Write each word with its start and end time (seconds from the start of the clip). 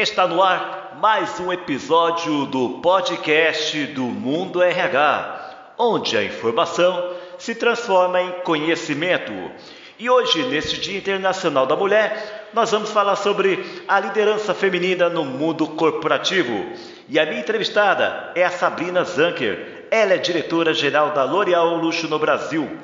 Está 0.00 0.26
no 0.26 0.42
ar 0.42 0.96
mais 0.98 1.38
um 1.40 1.52
episódio 1.52 2.46
do 2.46 2.80
podcast 2.80 3.84
do 3.88 4.04
Mundo 4.04 4.62
RH, 4.62 5.74
onde 5.76 6.16
a 6.16 6.24
informação 6.24 7.12
se 7.38 7.54
transforma 7.54 8.18
em 8.22 8.30
conhecimento. 8.40 9.30
E 9.98 10.08
hoje, 10.08 10.42
neste 10.44 10.80
Dia 10.80 10.96
Internacional 10.96 11.66
da 11.66 11.76
Mulher, 11.76 12.48
nós 12.54 12.70
vamos 12.70 12.90
falar 12.90 13.14
sobre 13.16 13.62
a 13.86 14.00
liderança 14.00 14.54
feminina 14.54 15.10
no 15.10 15.22
mundo 15.22 15.66
corporativo. 15.66 16.64
E 17.06 17.20
a 17.20 17.26
minha 17.26 17.40
entrevistada 17.40 18.32
é 18.34 18.42
a 18.42 18.50
Sabrina 18.50 19.04
Zanker. 19.04 19.86
Ela 19.90 20.14
é 20.14 20.18
diretora-geral 20.18 21.10
da 21.10 21.24
L'Oréal 21.24 21.76
Luxo 21.76 22.08
no 22.08 22.18
Brasil. 22.18 22.74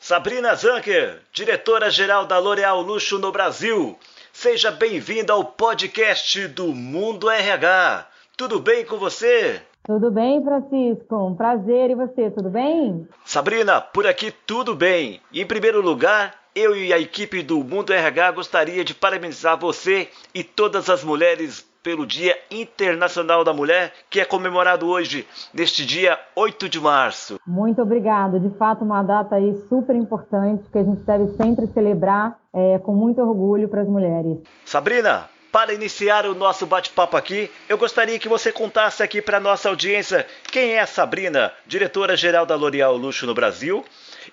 Sabrina 0.00 0.52
Zanker, 0.56 1.20
diretora-geral 1.32 2.26
da 2.26 2.40
L'Oréal 2.40 2.80
Luxo 2.82 3.20
no 3.20 3.30
Brasil. 3.30 3.96
Seja 4.38 4.70
bem-vinda 4.70 5.32
ao 5.32 5.42
podcast 5.42 6.46
do 6.48 6.66
Mundo 6.66 7.30
RH. 7.30 8.06
Tudo 8.36 8.60
bem 8.60 8.84
com 8.84 8.98
você? 8.98 9.62
Tudo 9.82 10.10
bem, 10.10 10.44
Francisco? 10.44 11.16
Um 11.16 11.34
prazer. 11.34 11.90
E 11.90 11.94
você, 11.94 12.30
tudo 12.30 12.50
bem? 12.50 13.08
Sabrina, 13.24 13.80
por 13.80 14.06
aqui 14.06 14.30
tudo 14.30 14.74
bem. 14.74 15.22
Em 15.32 15.46
primeiro 15.46 15.80
lugar, 15.80 16.34
eu 16.54 16.76
e 16.76 16.92
a 16.92 16.98
equipe 16.98 17.42
do 17.42 17.64
Mundo 17.64 17.94
RH 17.94 18.32
gostaria 18.32 18.84
de 18.84 18.92
parabenizar 18.94 19.58
você 19.58 20.10
e 20.34 20.44
todas 20.44 20.90
as 20.90 21.02
mulheres 21.02 21.66
pelo 21.86 22.04
Dia 22.04 22.36
Internacional 22.50 23.44
da 23.44 23.52
Mulher, 23.52 23.92
que 24.10 24.18
é 24.18 24.24
comemorado 24.24 24.88
hoje, 24.88 25.24
neste 25.54 25.86
dia 25.86 26.18
8 26.34 26.68
de 26.68 26.80
março. 26.80 27.38
Muito 27.46 27.80
obrigado. 27.80 28.40
De 28.40 28.50
fato, 28.58 28.84
uma 28.84 29.04
data 29.04 29.36
aí 29.36 29.54
super 29.68 29.94
importante 29.94 30.64
que 30.68 30.78
a 30.78 30.82
gente 30.82 31.02
deve 31.02 31.28
sempre 31.36 31.68
celebrar 31.68 32.40
é, 32.52 32.80
com 32.80 32.92
muito 32.92 33.20
orgulho 33.20 33.68
para 33.68 33.82
as 33.82 33.88
mulheres. 33.88 34.38
Sabrina, 34.64 35.30
para 35.52 35.72
iniciar 35.72 36.26
o 36.26 36.34
nosso 36.34 36.66
bate-papo 36.66 37.16
aqui, 37.16 37.48
eu 37.68 37.78
gostaria 37.78 38.18
que 38.18 38.28
você 38.28 38.50
contasse 38.50 39.00
aqui 39.00 39.22
para 39.22 39.38
nossa 39.38 39.68
audiência 39.68 40.26
quem 40.50 40.72
é 40.72 40.80
a 40.80 40.86
Sabrina, 40.88 41.52
diretora-geral 41.68 42.44
da 42.44 42.56
L'Oréal 42.56 42.96
Luxo 42.96 43.26
no 43.26 43.32
Brasil, 43.32 43.84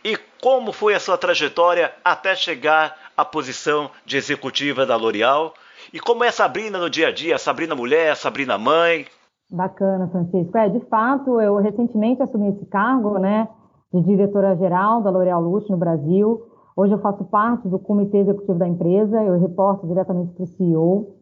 e 0.03 0.17
como 0.41 0.73
foi 0.73 0.95
a 0.95 0.99
sua 0.99 1.19
trajetória 1.19 1.93
até 2.03 2.35
chegar 2.35 3.11
à 3.15 3.23
posição 3.23 3.91
de 4.07 4.17
executiva 4.17 4.87
da 4.87 4.95
L'Oréal 4.95 5.53
e 5.91 5.99
como 5.99 6.23
é 6.23 6.31
Sabrina 6.31 6.77
no 6.77 6.89
dia 6.89 7.07
a 7.07 7.11
dia, 7.11 7.37
Sabrina 7.37 7.75
mulher, 7.75 8.15
Sabrina 8.15 8.57
mãe. 8.57 9.05
Bacana, 9.49 10.07
Francisco. 10.07 10.57
É, 10.57 10.69
de 10.69 10.79
fato, 10.81 11.41
eu 11.41 11.57
recentemente 11.57 12.21
assumi 12.21 12.49
esse 12.49 12.65
cargo, 12.67 13.17
né, 13.19 13.47
de 13.93 14.01
diretora-geral 14.01 15.01
da 15.01 15.09
L'Oréal 15.09 15.41
Luxo 15.41 15.71
no 15.71 15.77
Brasil. 15.77 16.41
Hoje 16.75 16.93
eu 16.93 16.99
faço 16.99 17.23
parte 17.25 17.67
do 17.67 17.77
comitê 17.77 18.19
executivo 18.19 18.57
da 18.57 18.67
empresa, 18.67 19.21
eu 19.23 19.39
reporto 19.39 19.85
diretamente 19.87 20.33
para 20.33 20.43
o 20.43 20.47
CEO. 20.47 21.15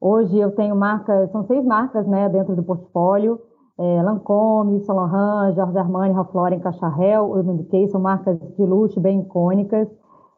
Hoje 0.00 0.38
eu 0.38 0.50
tenho 0.52 0.76
marcas, 0.76 1.30
são 1.30 1.44
seis 1.46 1.64
marcas, 1.64 2.06
né, 2.06 2.28
dentro 2.28 2.54
do 2.54 2.62
portfólio 2.62 3.40
é, 3.78 4.02
Lancôme, 4.02 4.80
Saint 4.80 4.96
Laurent, 4.96 5.54
George 5.54 5.78
Armani, 5.78 6.14
Ralph 6.14 6.34
Lauren, 6.34 6.60
Cacharel, 6.60 7.30
Urban 7.30 7.56
Decay, 7.56 7.88
são 7.88 8.00
marcas 8.00 8.38
de 8.38 8.62
luxo 8.62 9.00
bem 9.00 9.20
icônicas. 9.20 9.88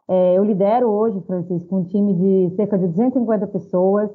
É, 0.09 0.39
eu 0.39 0.45
lidero 0.45 0.89
hoje, 0.89 1.21
Francisco, 1.27 1.77
um 1.77 1.85
time 1.85 2.15
de 2.15 2.57
cerca 2.57 2.79
de 2.79 2.87
250 2.87 3.47
pessoas, 3.49 4.11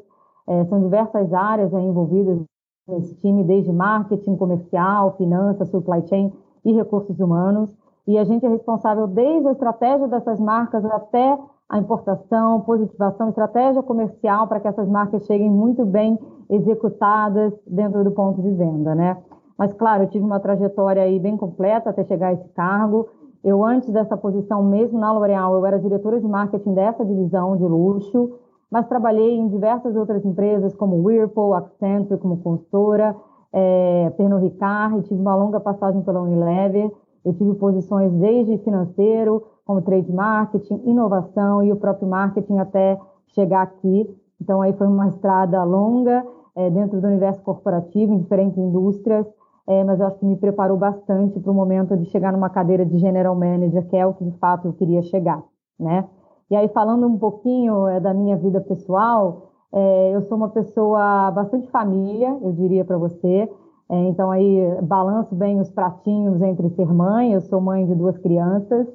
é, 0.47 0.65
são 0.65 0.81
diversas 0.81 1.31
áreas 1.33 1.71
envolvidas 1.71 2.39
nesse 2.87 3.15
time, 3.15 3.43
desde 3.43 3.71
marketing, 3.71 4.35
comercial, 4.35 5.15
finanças, 5.15 5.69
supply 5.69 6.05
chain 6.07 6.33
e 6.65 6.73
recursos 6.73 7.19
humanos. 7.19 7.73
E 8.07 8.17
a 8.17 8.23
gente 8.23 8.45
é 8.45 8.49
responsável 8.49 9.07
desde 9.07 9.47
a 9.47 9.51
estratégia 9.51 10.07
dessas 10.07 10.39
marcas 10.39 10.83
até 10.83 11.37
a 11.69 11.77
importação, 11.77 12.61
positivação, 12.61 13.29
estratégia 13.29 13.81
comercial 13.81 14.47
para 14.47 14.59
que 14.59 14.67
essas 14.67 14.87
marcas 14.87 15.25
cheguem 15.25 15.49
muito 15.49 15.85
bem 15.85 16.19
executadas 16.49 17.53
dentro 17.65 18.03
do 18.03 18.11
ponto 18.11 18.41
de 18.41 18.51
venda, 18.51 18.93
né? 18.93 19.17
Mas, 19.57 19.71
claro, 19.73 20.03
eu 20.03 20.09
tive 20.09 20.25
uma 20.25 20.39
trajetória 20.39 21.03
aí 21.03 21.19
bem 21.19 21.37
completa 21.37 21.89
até 21.89 22.03
chegar 22.03 22.27
a 22.27 22.33
esse 22.33 22.49
cargo. 22.49 23.07
Eu, 23.43 23.63
antes 23.63 23.89
dessa 23.91 24.15
posição, 24.15 24.63
mesmo 24.63 24.97
na 24.97 25.11
L'Oréal, 25.11 25.53
eu 25.55 25.65
era 25.65 25.77
diretora 25.77 26.19
de 26.19 26.27
marketing 26.27 26.73
dessa 26.73 27.03
divisão 27.03 27.57
de 27.57 27.63
luxo, 27.65 28.31
mas 28.71 28.87
trabalhei 28.87 29.35
em 29.35 29.49
diversas 29.49 29.95
outras 29.95 30.23
empresas, 30.25 30.73
como 30.75 31.03
Whirlpool, 31.03 31.53
Accenture, 31.53 32.19
como 32.19 32.37
consultora, 32.37 33.15
é, 33.51 34.11
Pernod 34.17 34.43
Ricard, 34.43 34.97
e 34.97 35.01
tive 35.03 35.21
uma 35.21 35.35
longa 35.35 35.59
passagem 35.59 36.01
pela 36.01 36.21
Unilever. 36.21 36.89
Eu 37.25 37.33
tive 37.33 37.53
posições 37.55 38.11
desde 38.13 38.57
financeiro, 38.59 39.43
como 39.65 39.81
trade 39.81 40.11
marketing, 40.11 40.81
inovação 40.85 41.61
e 41.63 41.71
o 41.71 41.75
próprio 41.75 42.07
marketing 42.07 42.57
até 42.57 42.99
chegar 43.27 43.61
aqui. 43.61 44.09
Então, 44.41 44.61
aí 44.61 44.73
foi 44.73 44.87
uma 44.87 45.07
estrada 45.07 45.63
longa 45.63 46.25
é, 46.55 46.69
dentro 46.69 46.99
do 46.99 47.07
universo 47.07 47.41
corporativo, 47.43 48.13
em 48.13 48.19
diferentes 48.19 48.57
indústrias, 48.57 49.25
é, 49.67 49.83
mas 49.83 49.99
eu 49.99 50.07
acho 50.07 50.19
que 50.19 50.25
me 50.25 50.35
preparou 50.35 50.77
bastante 50.77 51.39
para 51.39 51.51
o 51.51 51.55
momento 51.55 51.95
de 51.95 52.05
chegar 52.05 52.33
numa 52.33 52.49
cadeira 52.49 52.85
de 52.85 52.97
general 52.97 53.35
manager, 53.35 53.87
que 53.87 53.95
é 53.95 54.05
o 54.05 54.13
que 54.13 54.25
de 54.25 54.37
fato 54.37 54.67
eu 54.67 54.73
queria 54.73 55.01
chegar, 55.03 55.43
né? 55.79 56.07
E 56.51 56.55
aí, 56.55 56.67
falando 56.67 57.07
um 57.07 57.17
pouquinho 57.17 57.87
é, 57.87 57.99
da 57.99 58.13
minha 58.13 58.35
vida 58.35 58.59
pessoal, 58.61 59.53
é, 59.73 60.11
eu 60.13 60.21
sou 60.23 60.37
uma 60.37 60.49
pessoa 60.49 61.31
bastante 61.31 61.67
família, 61.69 62.37
eu 62.41 62.51
diria 62.51 62.85
para 62.85 62.97
você. 62.97 63.49
É, 63.89 63.95
então, 64.07 64.29
aí, 64.29 64.59
balanço 64.83 65.33
bem 65.33 65.59
os 65.59 65.71
pratinhos 65.71 66.41
entre 66.41 66.69
ser 66.71 66.93
mãe. 66.93 67.33
Eu 67.33 67.41
sou 67.41 67.59
mãe 67.59 67.85
de 67.85 67.95
duas 67.95 68.17
crianças. 68.17 68.87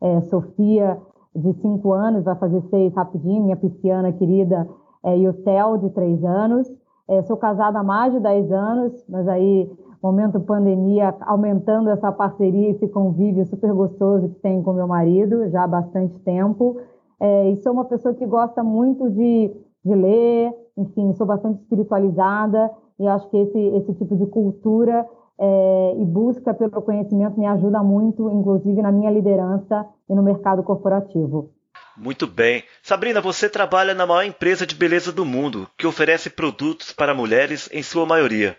É, 0.00 0.22
Sofia, 0.22 0.98
de 1.36 1.52
cinco 1.60 1.92
anos, 1.92 2.24
vai 2.24 2.34
fazer 2.36 2.62
seis 2.62 2.92
rapidinho, 2.94 3.44
minha 3.44 3.56
pisciana 3.56 4.12
querida, 4.12 4.68
é, 5.04 5.16
e 5.16 5.28
o 5.28 5.32
Theo, 5.32 5.78
de 5.78 5.90
três 5.90 6.24
anos. 6.24 6.68
É, 7.06 7.22
sou 7.22 7.36
casada 7.36 7.78
há 7.78 7.82
mais 7.82 8.12
de 8.14 8.20
10 8.20 8.50
anos, 8.50 9.04
mas 9.08 9.28
aí, 9.28 9.70
momento 10.04 10.38
pandemia, 10.38 11.14
aumentando 11.22 11.88
essa 11.88 12.12
parceria, 12.12 12.72
esse 12.72 12.86
convívio 12.88 13.46
super 13.46 13.72
gostoso 13.72 14.28
que 14.28 14.40
tenho 14.40 14.62
com 14.62 14.74
meu 14.74 14.86
marido, 14.86 15.48
já 15.48 15.64
há 15.64 15.66
bastante 15.66 16.18
tempo. 16.18 16.78
É, 17.18 17.50
e 17.50 17.56
sou 17.62 17.72
uma 17.72 17.86
pessoa 17.86 18.14
que 18.14 18.26
gosta 18.26 18.62
muito 18.62 19.08
de, 19.08 19.50
de 19.82 19.94
ler, 19.94 20.52
enfim, 20.76 21.14
sou 21.14 21.26
bastante 21.26 21.62
espiritualizada 21.62 22.70
e 23.00 23.08
acho 23.08 23.30
que 23.30 23.36
esse, 23.38 23.58
esse 23.58 23.94
tipo 23.94 24.14
de 24.14 24.26
cultura 24.26 25.06
é, 25.38 25.94
e 25.98 26.04
busca 26.04 26.52
pelo 26.52 26.82
conhecimento 26.82 27.40
me 27.40 27.46
ajuda 27.46 27.82
muito, 27.82 28.30
inclusive 28.30 28.82
na 28.82 28.92
minha 28.92 29.10
liderança 29.10 29.86
e 30.10 30.14
no 30.14 30.22
mercado 30.22 30.62
corporativo. 30.62 31.50
Muito 31.96 32.26
bem. 32.26 32.62
Sabrina, 32.82 33.20
você 33.20 33.48
trabalha 33.48 33.94
na 33.94 34.04
maior 34.04 34.24
empresa 34.24 34.66
de 34.66 34.74
beleza 34.74 35.12
do 35.12 35.24
mundo, 35.24 35.66
que 35.78 35.86
oferece 35.86 36.28
produtos 36.28 36.92
para 36.92 37.14
mulheres 37.14 37.70
em 37.72 37.82
sua 37.82 38.04
maioria. 38.04 38.56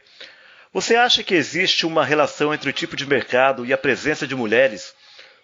Você 0.76 0.98
acha 0.98 1.24
que 1.24 1.34
existe 1.34 1.88
uma 1.88 2.04
relação 2.04 2.54
entre 2.54 2.70
o 2.70 2.74
tipo 2.74 2.98
de 2.98 3.08
mercado 3.08 3.66
e 3.66 3.72
a 3.72 3.78
presença 3.78 4.28
de 4.28 4.36
mulheres, 4.36 4.94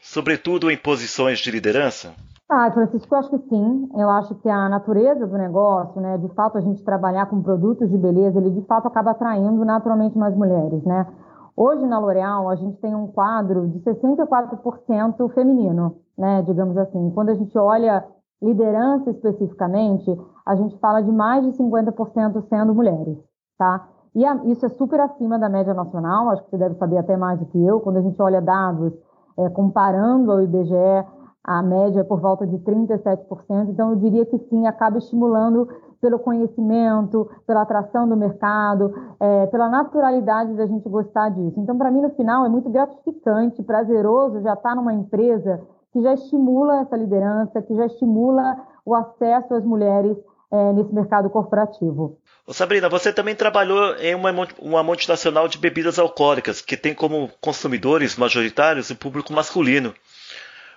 sobretudo 0.04 0.70
em 0.70 0.76
posições 0.76 1.40
de 1.40 1.50
liderança? 1.50 2.10
Ah, 2.50 2.70
Francisco, 2.70 3.16
eu 3.16 3.18
acho 3.18 3.30
que 3.30 3.38
sim. 3.48 3.90
Eu 3.96 4.10
acho 4.10 4.36
que 4.36 4.50
a 4.50 4.68
natureza 4.68 5.26
do 5.26 5.38
negócio, 5.38 6.02
né, 6.02 6.18
de 6.18 6.28
fato 6.36 6.58
a 6.58 6.62
gente 6.62 6.84
trabalhar 6.84 7.28
com 7.28 7.42
produtos 7.42 7.90
de 7.90 7.98
beleza, 7.98 8.40
ele 8.40 8.50
de 8.50 8.68
fato 8.68 8.90
acaba 8.90 9.12
atraindo 9.12 9.64
naturalmente 9.64 10.18
mais 10.18 10.36
mulheres, 10.36 10.84
né? 10.84 11.08
Hoje 11.56 11.86
na 11.86 11.98
L'Oréal 11.98 12.50
a 12.50 12.56
gente 12.58 12.76
tem 12.82 12.94
um 12.94 13.08
quadro 13.08 13.70
de 13.70 13.80
64% 13.80 15.34
feminino 15.34 15.96
né, 16.18 16.44
digamos 16.46 16.78
assim. 16.78 17.10
Quando 17.12 17.30
a 17.30 17.36
gente 17.36 17.58
olha 17.58 18.06
liderança 18.42 19.10
especificamente, 19.12 20.14
a 20.46 20.56
gente 20.56 20.78
fala 20.80 21.02
de 21.02 21.12
mais 21.12 21.46
de 21.46 21.52
50% 21.58 22.48
sendo 22.50 22.76
mulheres, 22.76 23.18
tá? 23.58 23.88
E 24.14 24.26
a, 24.26 24.36
isso 24.46 24.66
é 24.66 24.70
super 24.70 25.00
acima 25.00 25.40
da 25.40 25.48
média 25.48 25.74
nacional, 25.74 26.30
acho 26.30 26.44
que 26.44 26.50
você 26.50 26.58
deve 26.58 26.76
saber 26.76 26.98
até 26.98 27.16
mais 27.16 27.40
do 27.40 27.46
que 27.46 27.64
eu. 27.64 27.80
Quando 27.80 27.98
a 27.98 28.02
gente 28.02 28.22
olha 28.22 28.42
dados 28.42 28.94
é, 29.38 29.50
comparando 29.50 30.32
ao 30.32 30.42
IBGE, 30.42 31.06
a 31.44 31.64
média 31.64 32.02
é 32.02 32.04
por 32.04 32.20
volta 32.20 32.46
de 32.46 32.58
37%. 32.60 33.70
Então, 33.70 33.92
eu 33.92 33.96
diria 33.96 34.26
que 34.26 34.38
sim, 34.50 34.68
acaba 34.68 34.98
estimulando 34.98 35.68
pelo 36.00 36.20
conhecimento, 36.20 37.30
pela 37.46 37.62
atração 37.62 38.08
do 38.08 38.18
mercado, 38.18 38.94
é, 39.20 39.48
pela 39.48 39.70
naturalidade 39.70 40.54
da 40.56 40.66
gente 40.66 40.88
gostar 40.90 41.30
disso. 41.30 41.60
Então, 41.60 41.78
para 41.78 41.92
mim, 41.92 42.02
no 42.02 42.10
final, 42.12 42.46
é 42.46 42.50
muito 42.50 42.70
gratificante, 42.70 43.64
prazeroso 43.64 44.42
já 44.42 44.54
estar 44.54 44.70
tá 44.70 44.76
numa 44.76 44.94
empresa 44.94 45.62
que 45.94 46.02
já 46.02 46.14
estimula 46.14 46.82
essa 46.82 46.96
liderança, 46.96 47.62
que 47.62 47.76
já 47.76 47.86
estimula 47.86 48.58
o 48.86 48.96
acesso 48.96 49.54
às 49.54 49.64
mulheres 49.64 50.18
é, 50.52 50.74
nesse 50.74 50.94
mercado 50.94 51.30
corporativo. 51.30 52.18
Ô 52.46 52.54
Sabrina, 52.54 52.90
você 52.90 53.14
também 53.14 53.36
trabalhou 53.36 53.96
em 53.96 54.16
uma, 54.16 54.32
uma 54.60 54.84
multinacional 54.84 55.48
de 55.48 55.58
bebidas 55.58 56.00
alcoólicas, 56.00 56.62
que 56.62 56.76
tem 56.76 56.94
como 56.94 57.30
consumidores 57.40 58.18
majoritários 58.18 58.90
o 58.90 58.96
público 58.96 59.32
masculino. 59.32 59.94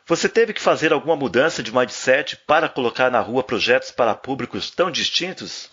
Você 0.06 0.29
teve 0.29 0.53
que 0.53 0.61
fazer 0.61 0.93
alguma 0.93 1.17
mudança 1.17 1.62
de 1.62 1.75
mindset 1.75 2.37
para 2.47 2.69
colocar 2.69 3.11
na 3.11 3.21
rua 3.21 3.43
projetos 3.43 3.91
para 3.91 4.15
públicos 4.15 4.71
tão 4.71 4.91
distintos? 4.91 5.71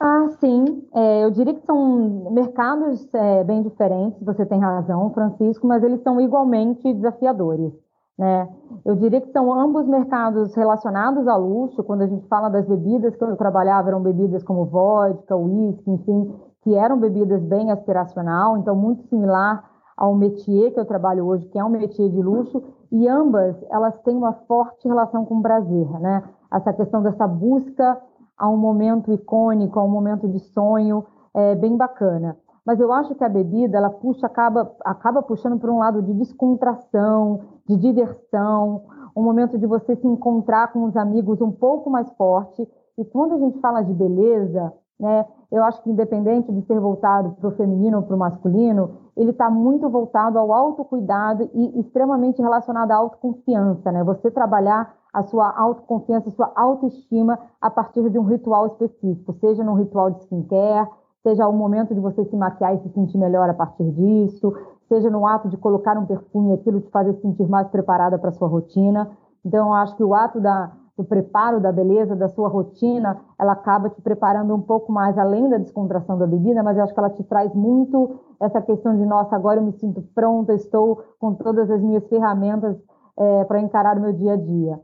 Ah, 0.00 0.28
sim. 0.38 0.86
É, 0.94 1.24
eu 1.24 1.30
diria 1.32 1.54
que 1.54 1.66
são 1.66 2.30
mercados 2.30 3.12
é, 3.12 3.42
bem 3.42 3.64
diferentes, 3.64 4.22
você 4.22 4.46
tem 4.46 4.60
razão, 4.60 5.12
Francisco, 5.12 5.66
mas 5.66 5.82
eles 5.82 6.00
são 6.02 6.20
igualmente 6.20 6.92
desafiadores. 6.94 7.72
Né? 8.18 8.48
Eu 8.84 8.96
diria 8.96 9.20
que 9.20 9.30
são 9.30 9.52
ambos 9.52 9.86
mercados 9.86 10.54
relacionados 10.54 11.28
a 11.28 11.36
luxo. 11.36 11.84
Quando 11.84 12.02
a 12.02 12.06
gente 12.06 12.26
fala 12.26 12.48
das 12.48 12.66
bebidas 12.66 13.14
que 13.14 13.22
eu 13.22 13.36
trabalhava, 13.36 13.88
eram 13.88 14.02
bebidas 14.02 14.42
como 14.42 14.64
vodka, 14.64 15.36
whisky, 15.36 15.90
enfim, 15.90 16.34
que 16.62 16.74
eram 16.74 16.98
bebidas 16.98 17.40
bem 17.42 17.70
aspiracional, 17.70 18.56
então 18.58 18.74
muito 18.74 19.04
similar 19.04 19.64
ao 19.96 20.14
métier 20.14 20.72
que 20.72 20.80
eu 20.80 20.84
trabalho 20.84 21.26
hoje, 21.26 21.46
que 21.46 21.58
é 21.58 21.64
um 21.64 21.68
métier 21.68 22.08
de 22.08 22.20
luxo, 22.20 22.62
e 22.90 23.08
ambas 23.08 23.56
elas 23.70 23.96
têm 24.02 24.16
uma 24.16 24.32
forte 24.32 24.86
relação 24.86 25.24
com 25.24 25.36
o 25.36 25.42
prazer, 25.42 25.88
né? 26.00 26.22
Essa 26.52 26.72
questão 26.72 27.02
dessa 27.02 27.26
busca 27.26 28.00
a 28.36 28.48
um 28.48 28.56
momento 28.56 29.12
icônico, 29.12 29.78
a 29.78 29.84
um 29.84 29.88
momento 29.88 30.28
de 30.28 30.38
sonho, 30.38 31.04
é 31.34 31.54
bem 31.54 31.76
bacana 31.76 32.36
mas 32.68 32.78
eu 32.80 32.92
acho 32.92 33.14
que 33.14 33.24
a 33.24 33.30
bebida 33.30 33.78
ela 33.78 33.88
puxa, 33.88 34.26
acaba, 34.26 34.70
acaba 34.84 35.22
puxando 35.22 35.58
para 35.58 35.72
um 35.72 35.78
lado 35.78 36.02
de 36.02 36.12
descontração, 36.12 37.40
de 37.68 37.76
diversão, 37.76 38.82
um 39.14 39.22
momento 39.22 39.58
de 39.58 39.66
você 39.66 39.94
se 39.96 40.06
encontrar 40.06 40.72
com 40.72 40.84
os 40.84 40.96
amigos 40.96 41.40
um 41.40 41.50
pouco 41.50 41.90
mais 41.90 42.10
forte. 42.12 42.66
E 42.96 43.04
quando 43.04 43.34
a 43.34 43.38
gente 43.38 43.60
fala 43.60 43.82
de 43.82 43.92
beleza, 43.92 44.72
né, 44.98 45.26
eu 45.52 45.62
acho 45.62 45.82
que 45.82 45.90
independente 45.90 46.52
de 46.52 46.62
ser 46.62 46.80
voltado 46.80 47.30
para 47.32 47.48
o 47.48 47.52
feminino 47.52 47.98
ou 47.98 48.02
para 48.02 48.16
o 48.16 48.18
masculino, 48.18 48.90
ele 49.16 49.30
está 49.30 49.50
muito 49.50 49.88
voltado 49.88 50.38
ao 50.38 50.52
autocuidado 50.52 51.48
e 51.54 51.80
extremamente 51.80 52.42
relacionado 52.42 52.90
à 52.90 52.96
autoconfiança, 52.96 53.92
né? 53.92 54.02
Você 54.04 54.30
trabalhar 54.30 54.94
a 55.12 55.22
sua 55.22 55.50
autoconfiança, 55.50 56.28
a 56.28 56.32
sua 56.32 56.52
autoestima 56.54 57.38
a 57.60 57.70
partir 57.70 58.08
de 58.10 58.18
um 58.18 58.24
ritual 58.24 58.66
específico, 58.66 59.32
seja 59.34 59.64
num 59.64 59.74
ritual 59.74 60.10
de 60.10 60.20
skincare, 60.22 60.88
seja 61.22 61.48
o 61.48 61.52
momento 61.52 61.94
de 61.94 62.00
você 62.00 62.24
se 62.24 62.36
maquiar 62.36 62.74
e 62.74 62.78
se 62.78 62.88
sentir 62.90 63.18
melhor 63.18 63.48
a 63.48 63.54
partir 63.54 63.90
disso, 63.92 64.52
seja 64.88 65.10
no 65.10 65.26
ato 65.26 65.48
de 65.48 65.56
colocar 65.56 65.96
um 65.96 66.06
perfume, 66.06 66.54
aquilo 66.54 66.80
te 66.80 66.90
fazer 66.90 67.14
se 67.14 67.22
sentir 67.22 67.48
mais 67.48 67.68
preparada 67.68 68.18
para 68.18 68.32
sua 68.32 68.48
rotina. 68.48 69.10
Então, 69.44 69.68
eu 69.68 69.74
acho 69.74 69.96
que 69.96 70.02
o 70.02 70.14
ato 70.14 70.40
da, 70.40 70.72
do 70.96 71.04
preparo 71.04 71.60
da 71.60 71.70
beleza, 71.70 72.16
da 72.16 72.28
sua 72.28 72.48
rotina, 72.48 73.20
ela 73.38 73.52
acaba 73.52 73.88
te 73.88 74.02
preparando 74.02 74.54
um 74.54 74.60
pouco 74.60 74.90
mais 74.90 75.16
além 75.16 75.48
da 75.48 75.58
descontração 75.58 76.18
da 76.18 76.26
bebida, 76.26 76.62
mas 76.62 76.76
eu 76.76 76.82
acho 76.82 76.92
que 76.92 76.98
ela 76.98 77.10
te 77.10 77.22
traz 77.22 77.54
muito 77.54 78.18
essa 78.40 78.60
questão 78.60 78.96
de, 78.96 79.06
nossa, 79.06 79.36
agora 79.36 79.60
eu 79.60 79.64
me 79.64 79.72
sinto 79.72 80.02
pronta, 80.14 80.52
estou 80.54 81.04
com 81.20 81.34
todas 81.34 81.70
as 81.70 81.80
minhas 81.80 82.06
ferramentas 82.08 82.76
é, 83.16 83.44
para 83.44 83.60
encarar 83.60 83.96
o 83.96 84.00
meu 84.00 84.12
dia 84.12 84.32
a 84.32 84.36
dia. 84.36 84.80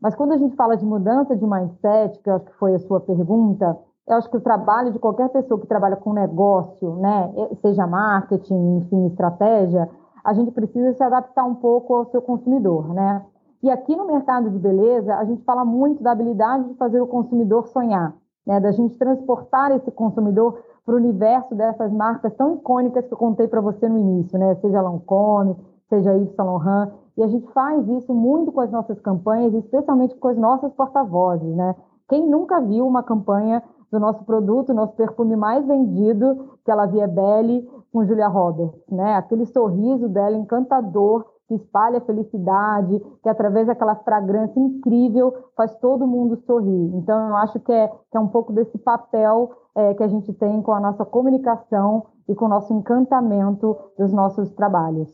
Mas 0.00 0.14
quando 0.14 0.32
a 0.32 0.36
gente 0.36 0.54
fala 0.56 0.76
de 0.76 0.84
mudança 0.84 1.36
de 1.36 1.46
mindset, 1.46 2.20
que 2.20 2.28
eu 2.28 2.34
acho 2.34 2.44
que 2.44 2.54
foi 2.54 2.74
a 2.74 2.78
sua 2.78 3.00
pergunta, 3.00 3.76
eu 4.06 4.16
acho 4.16 4.30
que 4.30 4.36
o 4.36 4.40
trabalho 4.40 4.92
de 4.92 4.98
qualquer 4.98 5.28
pessoa 5.30 5.60
que 5.60 5.66
trabalha 5.66 5.96
com 5.96 6.12
negócio, 6.12 6.94
né, 6.96 7.32
seja 7.60 7.86
marketing, 7.86 8.78
enfim, 8.78 9.06
estratégia, 9.06 9.90
a 10.24 10.32
gente 10.32 10.50
precisa 10.50 10.92
se 10.92 11.02
adaptar 11.02 11.44
um 11.44 11.54
pouco 11.54 11.94
ao 11.94 12.06
seu 12.06 12.20
consumidor, 12.20 12.92
né? 12.92 13.24
E 13.62 13.70
aqui 13.70 13.96
no 13.96 14.06
mercado 14.06 14.50
de 14.50 14.58
beleza, 14.58 15.14
a 15.14 15.24
gente 15.24 15.42
fala 15.44 15.64
muito 15.64 16.02
da 16.02 16.12
habilidade 16.12 16.68
de 16.68 16.74
fazer 16.74 17.00
o 17.00 17.06
consumidor 17.06 17.68
sonhar, 17.68 18.14
né? 18.46 18.60
Da 18.60 18.72
gente 18.72 18.98
transportar 18.98 19.70
esse 19.72 19.90
consumidor 19.90 20.58
para 20.84 20.94
o 20.94 20.98
universo 20.98 21.54
dessas 21.54 21.92
marcas 21.92 22.34
tão 22.34 22.54
icônicas 22.54 23.06
que 23.06 23.14
eu 23.14 23.18
contei 23.18 23.48
para 23.48 23.60
você 23.60 23.88
no 23.88 23.98
início, 23.98 24.38
né? 24.38 24.54
Seja 24.56 24.80
Lancôme, 24.80 25.56
seja 25.88 26.12
Yves 26.12 26.34
Saint 26.34 26.48
Laurent, 26.48 26.90
e 27.16 27.22
a 27.22 27.28
gente 27.28 27.46
faz 27.52 27.88
isso 27.88 28.12
muito 28.12 28.52
com 28.52 28.60
as 28.60 28.70
nossas 28.70 29.00
campanhas, 29.00 29.54
especialmente 29.54 30.14
com 30.16 30.28
as 30.28 30.36
nossas 30.36 30.72
porta-vozes, 30.72 31.54
né? 31.54 31.74
Quem 32.08 32.28
nunca 32.28 32.60
viu 32.60 32.86
uma 32.86 33.02
campanha 33.02 33.62
do 33.90 34.00
nosso 34.00 34.24
produto, 34.24 34.74
nosso 34.74 34.94
perfume 34.94 35.36
mais 35.36 35.66
vendido, 35.66 36.58
que 36.64 36.70
ela 36.70 36.86
via 36.86 37.06
Belle 37.06 37.68
com 37.92 38.04
Julia 38.04 38.28
Roberts, 38.28 38.80
né? 38.90 39.14
Aquele 39.14 39.46
sorriso 39.46 40.08
dela 40.08 40.36
encantador, 40.36 41.24
que 41.48 41.54
espalha 41.54 42.00
felicidade, 42.00 43.00
que 43.22 43.28
através 43.28 43.66
daquela 43.66 43.94
fragrância 43.96 44.58
incrível 44.58 45.50
faz 45.56 45.74
todo 45.76 46.06
mundo 46.06 46.36
sorrir. 46.46 46.94
Então 46.96 47.28
eu 47.28 47.36
acho 47.36 47.60
que 47.60 47.72
é, 47.72 47.88
que 47.88 48.16
é 48.16 48.20
um 48.20 48.28
pouco 48.28 48.52
desse 48.52 48.76
papel 48.78 49.52
é, 49.74 49.94
que 49.94 50.02
a 50.02 50.08
gente 50.08 50.32
tem 50.32 50.60
com 50.62 50.72
a 50.72 50.80
nossa 50.80 51.04
comunicação 51.04 52.06
e 52.28 52.34
com 52.34 52.46
o 52.46 52.48
nosso 52.48 52.72
encantamento 52.72 53.76
dos 53.96 54.12
nossos 54.12 54.50
trabalhos. 54.50 55.08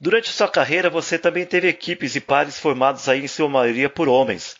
Durante 0.00 0.30
sua 0.30 0.48
carreira, 0.48 0.88
você 0.88 1.18
também 1.18 1.44
teve 1.44 1.68
equipes 1.68 2.16
e 2.16 2.20
pares 2.20 2.58
formados 2.58 3.06
aí 3.08 3.22
em 3.22 3.28
sua 3.28 3.48
maioria 3.48 3.88
por 3.88 4.08
homens. 4.08 4.56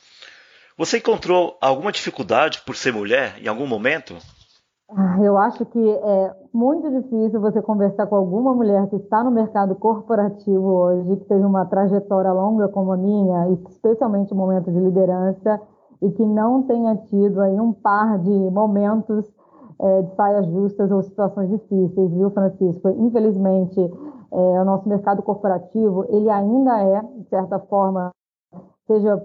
Você 0.81 0.97
encontrou 0.97 1.59
alguma 1.61 1.93
dificuldade 1.93 2.63
por 2.65 2.75
ser 2.75 2.91
mulher 2.91 3.35
em 3.39 3.47
algum 3.47 3.67
momento? 3.67 4.15
Eu 5.23 5.37
acho 5.37 5.67
que 5.67 5.79
é 5.79 6.35
muito 6.55 6.91
difícil 6.91 7.39
você 7.39 7.61
conversar 7.61 8.07
com 8.07 8.17
alguma 8.17 8.55
mulher 8.55 8.89
que 8.89 8.97
está 8.97 9.23
no 9.23 9.31
mercado 9.31 9.75
corporativo 9.75 10.73
hoje, 10.73 11.19
que 11.19 11.27
teve 11.27 11.45
uma 11.45 11.67
trajetória 11.67 12.33
longa 12.33 12.67
como 12.69 12.93
a 12.93 12.97
minha, 12.97 13.51
especialmente 13.69 14.33
momento 14.33 14.73
de 14.73 14.81
liderança, 14.81 15.61
e 16.01 16.11
que 16.13 16.25
não 16.25 16.63
tenha 16.63 16.97
tido 16.97 17.43
aí 17.43 17.61
um 17.61 17.75
par 17.75 18.19
de 18.19 18.31
momentos 18.31 19.31
é, 19.79 20.01
de 20.01 20.17
saias 20.17 20.47
justas 20.47 20.91
ou 20.91 21.03
situações 21.03 21.51
difíceis, 21.51 22.11
viu, 22.11 22.31
Francisco? 22.31 22.89
Infelizmente, 22.89 23.81
é, 24.33 24.63
o 24.63 24.65
nosso 24.65 24.89
mercado 24.89 25.21
corporativo, 25.23 26.07
ele 26.09 26.31
ainda 26.31 26.83
é, 26.83 27.03
de 27.03 27.29
certa 27.29 27.59
forma, 27.59 28.11
seja 28.87 29.23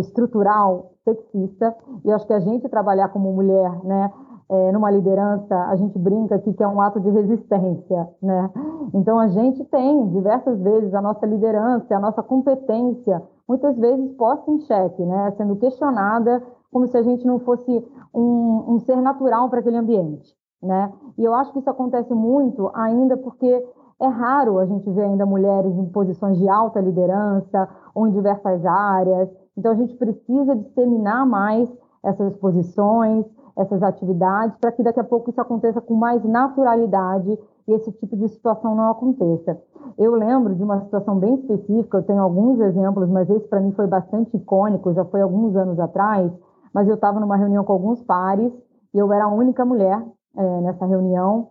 estrutural 0.00 0.92
sexista 1.04 1.74
e 2.04 2.10
acho 2.10 2.26
que 2.26 2.32
a 2.32 2.40
gente 2.40 2.68
trabalhar 2.68 3.08
como 3.08 3.32
mulher, 3.32 3.84
né, 3.84 4.10
é, 4.48 4.72
numa 4.72 4.90
liderança, 4.90 5.54
a 5.68 5.76
gente 5.76 5.98
brinca 5.98 6.36
aqui 6.36 6.52
que 6.52 6.62
é 6.62 6.68
um 6.68 6.80
ato 6.80 7.00
de 7.00 7.10
resistência, 7.10 8.08
né? 8.22 8.50
Então 8.94 9.18
a 9.18 9.26
gente 9.26 9.64
tem 9.64 10.08
diversas 10.10 10.60
vezes 10.60 10.94
a 10.94 11.02
nossa 11.02 11.26
liderança, 11.26 11.96
a 11.96 12.00
nossa 12.00 12.22
competência, 12.22 13.22
muitas 13.48 13.76
vezes 13.76 14.12
posta 14.12 14.48
em 14.50 14.60
xeque, 14.60 15.04
né? 15.04 15.32
Sendo 15.36 15.56
questionada 15.56 16.42
como 16.70 16.86
se 16.86 16.96
a 16.96 17.02
gente 17.02 17.26
não 17.26 17.40
fosse 17.40 17.84
um, 18.14 18.74
um 18.74 18.78
ser 18.80 18.96
natural 19.00 19.50
para 19.50 19.58
aquele 19.58 19.78
ambiente, 19.78 20.32
né? 20.62 20.92
E 21.18 21.24
eu 21.24 21.34
acho 21.34 21.52
que 21.52 21.58
isso 21.58 21.70
acontece 21.70 22.14
muito 22.14 22.70
ainda 22.72 23.16
porque 23.16 23.64
é 23.98 24.06
raro 24.06 24.58
a 24.58 24.66
gente 24.66 24.88
ver 24.90 25.04
ainda 25.04 25.26
mulheres 25.26 25.74
em 25.76 25.86
posições 25.86 26.38
de 26.38 26.48
alta 26.48 26.80
liderança 26.80 27.68
ou 27.94 28.06
em 28.06 28.12
diversas 28.12 28.64
áreas. 28.64 29.28
Então, 29.56 29.72
a 29.72 29.74
gente 29.74 29.94
precisa 29.94 30.54
disseminar 30.54 31.26
mais 31.26 31.68
essas 32.02 32.36
posições, 32.36 33.26
essas 33.56 33.82
atividades, 33.82 34.56
para 34.58 34.70
que 34.70 34.82
daqui 34.82 35.00
a 35.00 35.04
pouco 35.04 35.30
isso 35.30 35.40
aconteça 35.40 35.80
com 35.80 35.94
mais 35.94 36.22
naturalidade 36.24 37.38
e 37.66 37.72
esse 37.72 37.90
tipo 37.92 38.16
de 38.16 38.28
situação 38.28 38.74
não 38.74 38.90
aconteça. 38.90 39.58
Eu 39.98 40.14
lembro 40.14 40.54
de 40.54 40.62
uma 40.62 40.80
situação 40.82 41.18
bem 41.18 41.34
específica, 41.36 41.98
eu 41.98 42.02
tenho 42.02 42.22
alguns 42.22 42.60
exemplos, 42.60 43.08
mas 43.08 43.28
esse 43.30 43.48
para 43.48 43.60
mim 43.60 43.72
foi 43.72 43.86
bastante 43.86 44.36
icônico, 44.36 44.92
já 44.92 45.04
foi 45.06 45.22
alguns 45.22 45.56
anos 45.56 45.80
atrás, 45.80 46.30
mas 46.72 46.86
eu 46.86 46.94
estava 46.94 47.18
numa 47.18 47.36
reunião 47.36 47.64
com 47.64 47.72
alguns 47.72 48.02
pares 48.02 48.52
e 48.92 48.98
eu 48.98 49.10
era 49.12 49.24
a 49.24 49.32
única 49.32 49.64
mulher 49.64 50.04
é, 50.36 50.60
nessa 50.60 50.84
reunião. 50.84 51.48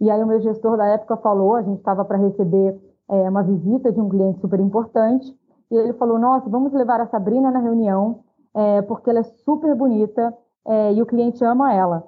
E 0.00 0.10
aí 0.10 0.22
o 0.22 0.26
meu 0.26 0.40
gestor 0.40 0.76
da 0.76 0.86
época 0.86 1.16
falou, 1.16 1.56
a 1.56 1.62
gente 1.62 1.78
estava 1.78 2.04
para 2.04 2.18
receber 2.18 2.78
é, 3.08 3.30
uma 3.30 3.42
visita 3.42 3.90
de 3.90 4.00
um 4.00 4.08
cliente 4.08 4.40
super 4.40 4.60
importante, 4.60 5.34
e 5.70 5.76
ele 5.76 5.92
falou: 5.94 6.18
Nossa, 6.18 6.48
vamos 6.48 6.72
levar 6.72 7.00
a 7.00 7.06
Sabrina 7.06 7.50
na 7.50 7.58
reunião, 7.58 8.20
é, 8.54 8.82
porque 8.82 9.10
ela 9.10 9.20
é 9.20 9.22
super 9.22 9.74
bonita 9.74 10.36
é, 10.66 10.92
e 10.92 11.02
o 11.02 11.06
cliente 11.06 11.44
ama 11.44 11.72
ela. 11.72 12.04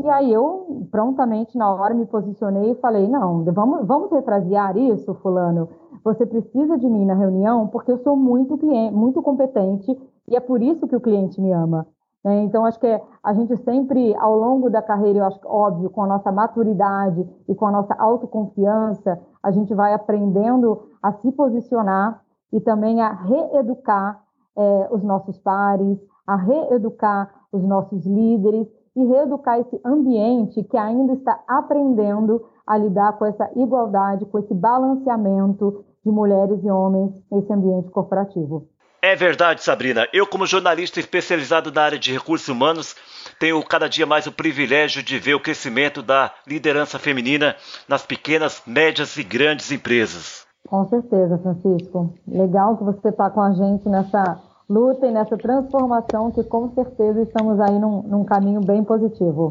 E 0.00 0.08
aí 0.08 0.32
eu 0.32 0.86
prontamente 0.92 1.58
na 1.58 1.72
hora 1.72 1.94
me 1.94 2.06
posicionei 2.06 2.72
e 2.72 2.76
falei: 2.76 3.08
Não, 3.08 3.44
vamos, 3.44 3.86
vamos 3.86 4.10
refrasear 4.10 4.76
isso, 4.76 5.14
fulano. 5.14 5.68
Você 6.04 6.24
precisa 6.24 6.78
de 6.78 6.88
mim 6.88 7.04
na 7.04 7.14
reunião 7.14 7.66
porque 7.66 7.90
eu 7.90 7.98
sou 7.98 8.16
muito 8.16 8.56
cliente, 8.56 8.94
muito 8.94 9.20
competente 9.22 9.98
e 10.28 10.36
é 10.36 10.40
por 10.40 10.62
isso 10.62 10.86
que 10.86 10.94
o 10.94 11.00
cliente 11.00 11.40
me 11.40 11.52
ama. 11.52 11.86
Né? 12.24 12.42
Então 12.42 12.64
acho 12.64 12.78
que 12.78 13.00
a 13.22 13.34
gente 13.34 13.56
sempre 13.58 14.14
ao 14.16 14.36
longo 14.36 14.70
da 14.70 14.82
carreira, 14.82 15.18
eu 15.20 15.24
acho 15.24 15.40
óbvio, 15.44 15.90
com 15.90 16.02
a 16.02 16.06
nossa 16.06 16.30
maturidade 16.30 17.28
e 17.48 17.54
com 17.54 17.66
a 17.66 17.72
nossa 17.72 17.94
autoconfiança, 17.94 19.20
a 19.42 19.50
gente 19.50 19.74
vai 19.74 19.92
aprendendo 19.94 20.82
a 21.02 21.12
se 21.12 21.32
posicionar 21.32 22.22
e 22.52 22.60
também 22.60 23.00
a 23.00 23.12
reeducar 23.12 24.22
é, 24.56 24.88
os 24.90 25.02
nossos 25.02 25.38
pares, 25.38 25.98
a 26.26 26.36
reeducar 26.36 27.32
os 27.52 27.62
nossos 27.62 28.04
líderes 28.04 28.66
e 28.96 29.04
reeducar 29.04 29.60
esse 29.60 29.80
ambiente 29.84 30.62
que 30.64 30.76
ainda 30.76 31.12
está 31.14 31.40
aprendendo 31.46 32.44
a 32.66 32.76
lidar 32.76 33.12
com 33.12 33.24
essa 33.24 33.48
igualdade, 33.56 34.26
com 34.26 34.38
esse 34.38 34.52
balanceamento 34.52 35.84
de 36.04 36.10
mulheres 36.10 36.62
e 36.62 36.70
homens 36.70 37.14
nesse 37.30 37.52
ambiente 37.52 37.90
corporativo. 37.90 38.68
É 39.00 39.14
verdade, 39.14 39.62
Sabrina. 39.62 40.08
Eu, 40.12 40.26
como 40.26 40.44
jornalista 40.44 40.98
especializado 40.98 41.70
na 41.70 41.82
área 41.82 41.98
de 41.98 42.12
recursos 42.12 42.48
humanos, 42.48 42.96
tenho 43.38 43.62
cada 43.62 43.88
dia 43.88 44.04
mais 44.04 44.26
o 44.26 44.32
privilégio 44.32 45.02
de 45.02 45.18
ver 45.18 45.34
o 45.34 45.40
crescimento 45.40 46.02
da 46.02 46.34
liderança 46.46 46.98
feminina 46.98 47.54
nas 47.86 48.04
pequenas, 48.04 48.60
médias 48.66 49.16
e 49.16 49.22
grandes 49.22 49.70
empresas. 49.70 50.37
Com 50.68 50.86
certeza, 50.88 51.38
Francisco. 51.38 52.12
Legal 52.26 52.76
que 52.76 52.84
você 52.84 53.08
está 53.08 53.30
com 53.30 53.40
a 53.40 53.52
gente 53.52 53.88
nessa 53.88 54.38
luta 54.68 55.06
e 55.06 55.10
nessa 55.10 55.36
transformação 55.38 56.30
que 56.30 56.44
com 56.44 56.74
certeza 56.74 57.22
estamos 57.22 57.58
aí 57.58 57.78
num, 57.78 58.02
num 58.02 58.24
caminho 58.24 58.60
bem 58.60 58.84
positivo. 58.84 59.50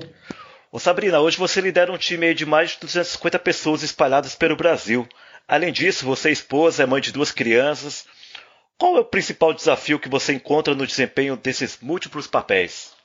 Ô 0.71 0.77
Sabrina, 0.77 1.19
hoje 1.19 1.39
você 1.39 1.59
lidera 1.59 1.91
um 1.91 1.97
time 1.97 2.35
de 2.35 2.45
mais 2.45 2.71
de 2.71 2.81
250 2.81 3.39
pessoas 3.39 3.81
espalhadas 3.81 4.35
pelo 4.35 4.55
Brasil. 4.55 5.07
Além 5.47 5.73
disso, 5.73 6.05
você 6.05 6.29
é 6.29 6.31
esposa, 6.31 6.83
é 6.83 6.85
mãe 6.85 7.01
de 7.01 7.11
duas 7.11 7.31
crianças. 7.31 8.05
Qual 8.77 8.95
é 8.95 8.99
o 8.99 9.05
principal 9.05 9.55
desafio 9.55 9.99
que 9.99 10.09
você 10.09 10.33
encontra 10.33 10.75
no 10.75 10.85
desempenho 10.85 11.35
desses 11.35 11.79
múltiplos 11.81 12.27
papéis? 12.27 12.95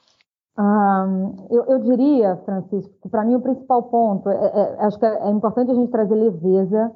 eu, 1.51 1.65
eu, 1.67 1.79
diria, 1.79 2.37
Francisco, 2.45 2.93
que 3.03 3.09
para 3.09 3.25
mim 3.25 3.37
o 3.37 3.41
principal 3.41 3.85
ponto, 3.85 4.29
é, 4.29 4.35
é, 4.35 4.85
acho 4.85 4.99
que 4.99 5.07
é, 5.07 5.29
é, 5.29 5.31
importante 5.31 5.71
a 5.71 5.75
gente 5.75 5.91
trazer 5.91 6.15
leveza 6.15 6.93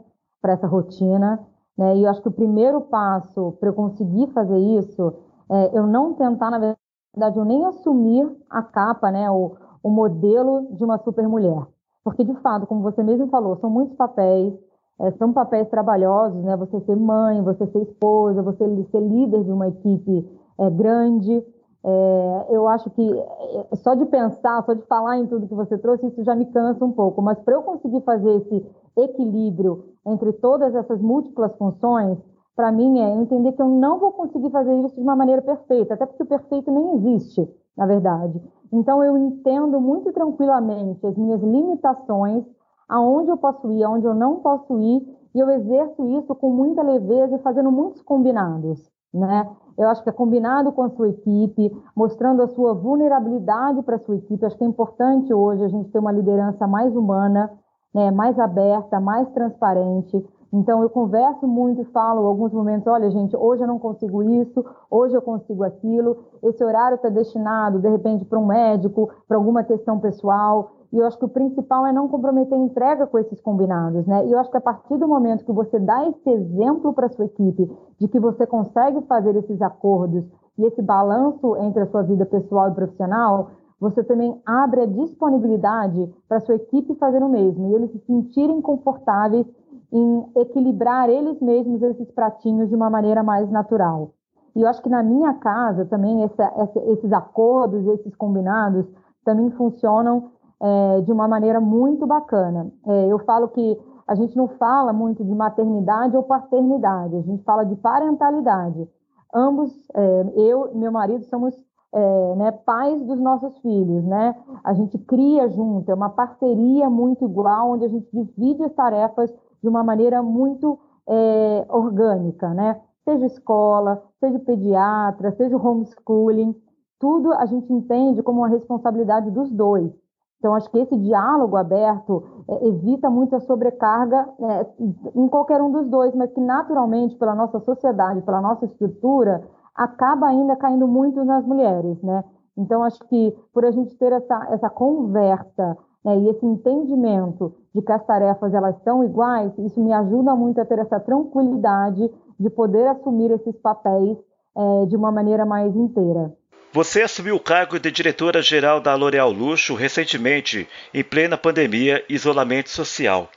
para 0.46 0.52
essa 0.52 0.66
rotina, 0.68 1.40
né? 1.76 1.96
E 1.96 2.04
eu 2.04 2.10
acho 2.10 2.22
que 2.22 2.28
o 2.28 2.32
primeiro 2.32 2.80
passo 2.82 3.56
para 3.58 3.68
eu 3.68 3.74
conseguir 3.74 4.28
fazer 4.28 4.56
isso 4.56 5.12
é 5.50 5.76
eu 5.76 5.86
não 5.88 6.14
tentar, 6.14 6.50
na 6.52 6.58
verdade, 6.58 7.36
eu 7.36 7.44
nem 7.44 7.64
assumir 7.66 8.30
a 8.48 8.62
capa, 8.62 9.10
né? 9.10 9.28
O, 9.28 9.56
o 9.82 9.90
modelo 9.90 10.68
de 10.76 10.84
uma 10.84 10.98
super 10.98 11.28
mulher. 11.28 11.66
Porque, 12.04 12.22
de 12.22 12.34
fato, 12.34 12.66
como 12.66 12.80
você 12.80 13.02
mesmo 13.02 13.26
falou, 13.26 13.56
são 13.56 13.68
muitos 13.68 13.96
papéis, 13.96 14.54
é, 15.00 15.10
são 15.12 15.32
papéis 15.32 15.68
trabalhosos, 15.68 16.40
né? 16.44 16.56
Você 16.56 16.80
ser 16.80 16.94
mãe, 16.96 17.42
você 17.42 17.66
ser 17.66 17.82
esposa, 17.82 18.40
você 18.40 18.64
ser 18.92 19.00
líder 19.00 19.42
de 19.42 19.50
uma 19.50 19.66
equipe 19.66 20.30
é, 20.60 20.70
grande. 20.70 21.44
É, 21.84 22.46
eu 22.50 22.68
acho 22.68 22.88
que 22.90 23.12
é, 23.12 23.76
só 23.76 23.94
de 23.94 24.06
pensar, 24.06 24.62
só 24.64 24.74
de 24.74 24.82
falar 24.82 25.18
em 25.18 25.26
tudo 25.26 25.48
que 25.48 25.54
você 25.54 25.76
trouxe, 25.76 26.06
isso 26.06 26.22
já 26.22 26.36
me 26.36 26.46
cansa 26.46 26.84
um 26.84 26.92
pouco. 26.92 27.20
Mas 27.20 27.36
para 27.40 27.54
eu 27.54 27.62
conseguir 27.62 28.00
fazer 28.02 28.32
esse 28.36 28.64
equilíbrio 28.96 29.95
entre 30.06 30.32
todas 30.34 30.74
essas 30.74 31.00
múltiplas 31.00 31.54
funções, 31.56 32.18
para 32.54 32.72
mim 32.72 33.00
é 33.00 33.14
entender 33.14 33.52
que 33.52 33.60
eu 33.60 33.68
não 33.68 33.98
vou 33.98 34.12
conseguir 34.12 34.50
fazer 34.50 34.74
isso 34.84 34.94
de 34.94 35.02
uma 35.02 35.16
maneira 35.16 35.42
perfeita, 35.42 35.94
até 35.94 36.06
porque 36.06 36.22
o 36.22 36.26
perfeito 36.26 36.70
nem 36.70 36.94
existe, 36.94 37.46
na 37.76 37.84
verdade. 37.86 38.40
Então 38.72 39.04
eu 39.04 39.16
entendo 39.16 39.80
muito 39.80 40.12
tranquilamente 40.12 41.06
as 41.06 41.16
minhas 41.16 41.42
limitações 41.42 42.44
aonde 42.88 43.30
eu 43.30 43.36
posso 43.36 43.70
ir, 43.72 43.82
aonde 43.82 44.06
eu 44.06 44.14
não 44.14 44.36
posso 44.36 44.78
ir, 44.78 45.16
e 45.34 45.40
eu 45.40 45.50
exerço 45.50 46.06
isso 46.18 46.34
com 46.34 46.50
muita 46.50 46.82
leveza 46.82 47.36
e 47.36 47.40
fazendo 47.40 47.70
muitos 47.70 48.00
combinados, 48.00 48.90
né? 49.12 49.46
Eu 49.76 49.88
acho 49.88 50.02
que 50.02 50.08
é 50.08 50.12
combinado 50.12 50.72
com 50.72 50.84
a 50.84 50.90
sua 50.90 51.10
equipe, 51.10 51.76
mostrando 51.94 52.42
a 52.42 52.48
sua 52.48 52.72
vulnerabilidade 52.72 53.82
para 53.82 53.96
a 53.96 53.98
sua 53.98 54.16
equipe. 54.16 54.46
Acho 54.46 54.56
que 54.56 54.64
é 54.64 54.66
importante 54.66 55.34
hoje 55.34 55.62
a 55.64 55.68
gente 55.68 55.90
ter 55.90 55.98
uma 55.98 56.12
liderança 56.12 56.66
mais 56.66 56.96
humana, 56.96 57.50
né, 57.96 58.10
mais 58.10 58.38
aberta, 58.38 59.00
mais 59.00 59.26
transparente. 59.30 60.22
Então, 60.52 60.82
eu 60.82 60.90
converso 60.90 61.46
muito 61.46 61.80
e 61.80 61.84
falo 61.86 62.24
em 62.24 62.26
alguns 62.26 62.52
momentos: 62.52 62.86
olha, 62.86 63.10
gente, 63.10 63.34
hoje 63.34 63.62
eu 63.62 63.66
não 63.66 63.78
consigo 63.78 64.22
isso, 64.22 64.62
hoje 64.90 65.14
eu 65.14 65.22
consigo 65.22 65.64
aquilo. 65.64 66.18
Esse 66.42 66.62
horário 66.62 66.96
está 66.96 67.08
destinado, 67.08 67.78
de 67.78 67.88
repente, 67.88 68.26
para 68.26 68.38
um 68.38 68.46
médico, 68.46 69.08
para 69.26 69.38
alguma 69.38 69.64
questão 69.64 69.98
pessoal. 69.98 70.72
E 70.92 70.98
eu 70.98 71.06
acho 71.06 71.18
que 71.18 71.24
o 71.24 71.28
principal 71.28 71.86
é 71.86 71.92
não 71.92 72.06
comprometer 72.06 72.56
a 72.56 72.62
entrega 72.62 73.06
com 73.06 73.18
esses 73.18 73.40
combinados, 73.40 74.06
né? 74.06 74.26
E 74.26 74.32
eu 74.32 74.38
acho 74.38 74.50
que 74.50 74.58
a 74.58 74.60
partir 74.60 74.98
do 74.98 75.08
momento 75.08 75.44
que 75.44 75.52
você 75.52 75.78
dá 75.78 76.06
esse 76.06 76.30
exemplo 76.30 76.92
para 76.92 77.08
sua 77.08 77.24
equipe 77.24 77.70
de 77.98 78.08
que 78.08 78.20
você 78.20 78.46
consegue 78.46 79.00
fazer 79.06 79.34
esses 79.36 79.60
acordos 79.62 80.22
e 80.58 80.64
esse 80.64 80.82
balanço 80.82 81.56
entre 81.56 81.82
a 81.82 81.86
sua 81.86 82.02
vida 82.02 82.24
pessoal 82.26 82.68
e 82.70 82.74
profissional, 82.74 83.48
você 83.80 84.02
também 84.02 84.40
abre 84.44 84.80
a 84.82 84.86
disponibilidade 84.86 86.12
para 86.28 86.40
sua 86.40 86.54
equipe 86.54 86.94
fazer 86.94 87.22
o 87.22 87.28
mesmo 87.28 87.70
e 87.70 87.74
eles 87.74 87.90
se 87.92 87.98
sentirem 88.00 88.60
confortáveis 88.60 89.46
em 89.92 90.26
equilibrar 90.36 91.08
eles 91.08 91.40
mesmos 91.40 91.82
esses 91.82 92.10
pratinhos 92.10 92.68
de 92.68 92.74
uma 92.74 92.90
maneira 92.90 93.22
mais 93.22 93.50
natural. 93.50 94.12
E 94.54 94.62
eu 94.62 94.68
acho 94.68 94.82
que 94.82 94.88
na 94.88 95.02
minha 95.02 95.34
casa 95.34 95.84
também 95.84 96.22
essa, 96.22 96.44
essa, 96.56 96.78
esses 96.90 97.12
acordos, 97.12 97.86
esses 97.86 98.14
combinados 98.16 98.86
também 99.24 99.50
funcionam 99.50 100.30
é, 100.60 101.00
de 101.02 101.12
uma 101.12 101.28
maneira 101.28 101.60
muito 101.60 102.06
bacana. 102.06 102.72
É, 102.86 103.12
eu 103.12 103.18
falo 103.20 103.48
que 103.48 103.78
a 104.08 104.14
gente 104.14 104.36
não 104.36 104.48
fala 104.48 104.92
muito 104.92 105.24
de 105.24 105.34
maternidade 105.34 106.16
ou 106.16 106.22
paternidade, 106.22 107.16
a 107.16 107.22
gente 107.22 107.42
fala 107.42 107.64
de 107.64 107.76
parentalidade. 107.76 108.88
Ambos, 109.34 109.70
é, 109.94 110.32
eu 110.36 110.70
e 110.72 110.78
meu 110.78 110.92
marido, 110.92 111.24
somos 111.26 111.54
é, 111.94 112.34
né, 112.36 112.52
pais 112.52 113.02
dos 113.04 113.18
nossos 113.18 113.56
filhos, 113.58 114.04
né? 114.04 114.34
A 114.64 114.74
gente 114.74 114.98
cria 114.98 115.48
junto, 115.48 115.90
é 115.90 115.94
uma 115.94 116.10
parceria 116.10 116.90
muito 116.90 117.24
igual, 117.24 117.72
onde 117.72 117.84
a 117.84 117.88
gente 117.88 118.08
divide 118.12 118.62
as 118.64 118.72
tarefas 118.74 119.32
de 119.62 119.68
uma 119.68 119.82
maneira 119.82 120.22
muito 120.22 120.78
é, 121.08 121.66
orgânica, 121.68 122.52
né? 122.52 122.80
Seja 123.04 123.26
escola, 123.26 124.02
seja 124.18 124.38
pediatra, 124.40 125.32
seja 125.32 125.56
homeschooling, 125.56 126.54
tudo 126.98 127.32
a 127.32 127.46
gente 127.46 127.72
entende 127.72 128.22
como 128.22 128.40
uma 128.40 128.48
responsabilidade 128.48 129.30
dos 129.30 129.50
dois. 129.50 129.92
Então, 130.38 130.54
acho 130.54 130.70
que 130.70 130.78
esse 130.78 130.96
diálogo 130.98 131.56
aberto 131.56 132.22
é, 132.48 132.68
evita 132.68 133.08
muita 133.08 133.40
sobrecarga 133.40 134.28
é, 134.38 134.66
em 135.14 135.28
qualquer 135.28 135.62
um 135.62 135.70
dos 135.70 135.88
dois, 135.88 136.14
mas 136.14 136.30
que 136.32 136.40
naturalmente, 136.40 137.16
pela 137.16 137.34
nossa 137.34 137.58
sociedade, 137.60 138.22
pela 138.22 138.40
nossa 138.40 138.64
estrutura, 138.66 139.42
acaba 139.76 140.28
ainda 140.28 140.56
caindo 140.56 140.88
muito 140.88 141.24
nas 141.24 141.44
mulheres, 141.44 142.00
né? 142.02 142.24
Então, 142.56 142.82
acho 142.82 142.98
que 143.08 143.36
por 143.52 143.64
a 143.64 143.70
gente 143.70 143.94
ter 143.96 144.12
essa, 144.12 144.48
essa 144.50 144.70
conversa 144.70 145.76
né, 146.02 146.16
e 146.18 146.28
esse 146.30 146.46
entendimento 146.46 147.54
de 147.74 147.82
que 147.82 147.92
as 147.92 148.04
tarefas 148.06 148.54
elas 148.54 148.76
são 148.82 149.04
iguais, 149.04 149.52
isso 149.58 149.82
me 149.82 149.92
ajuda 149.92 150.34
muito 150.34 150.60
a 150.60 150.64
ter 150.64 150.78
essa 150.78 150.98
tranquilidade 150.98 152.10
de 152.40 152.50
poder 152.50 152.86
assumir 152.86 153.30
esses 153.30 153.54
papéis 153.56 154.16
é, 154.56 154.86
de 154.86 154.96
uma 154.96 155.12
maneira 155.12 155.44
mais 155.44 155.74
inteira. 155.76 156.32
Você 156.72 157.02
assumiu 157.02 157.36
o 157.36 157.40
cargo 157.40 157.78
de 157.78 157.90
diretora-geral 157.90 158.80
da 158.80 158.94
L'Oréal 158.94 159.30
Luxo 159.30 159.74
recentemente, 159.74 160.68
em 160.92 161.04
plena 161.04 161.36
pandemia 161.36 162.04
e 162.08 162.14
isolamento 162.14 162.70
social. 162.70 163.28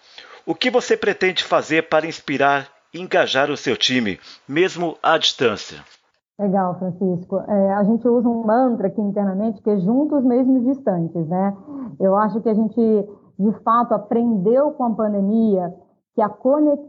O 0.46 0.56
que 0.56 0.70
você 0.70 0.96
pretende 0.96 1.44
fazer 1.44 1.90
para 1.90 2.08
inspirar 2.08 2.70
e 2.94 3.00
engajar 3.00 3.50
o 3.50 3.58
seu 3.58 3.78
time, 3.78 4.20
mesmo 4.48 4.98
à 5.02 5.18
distância? 5.18 5.84
Legal, 6.40 6.80
Francisco. 6.80 7.38
É, 7.48 7.74
a 7.74 7.84
gente 7.84 8.08
usa 8.08 8.30
um 8.30 8.46
mantra 8.46 8.88
aqui 8.88 9.02
internamente 9.02 9.62
que 9.62 9.70
é 9.70 9.78
juntos 9.78 10.24
mesmo 10.24 10.62
distantes, 10.62 11.28
né? 11.28 11.56
Eu 12.00 12.16
acho 12.16 12.40
que 12.40 12.48
a 12.48 12.54
gente, 12.54 13.10
de 13.38 13.52
fato, 13.62 13.94
aprendeu 13.94 14.72
com 14.72 14.86
a 14.86 14.92
pandemia 14.92 15.76
que 16.16 16.22
a 16.22 16.30
conexão 16.30 16.88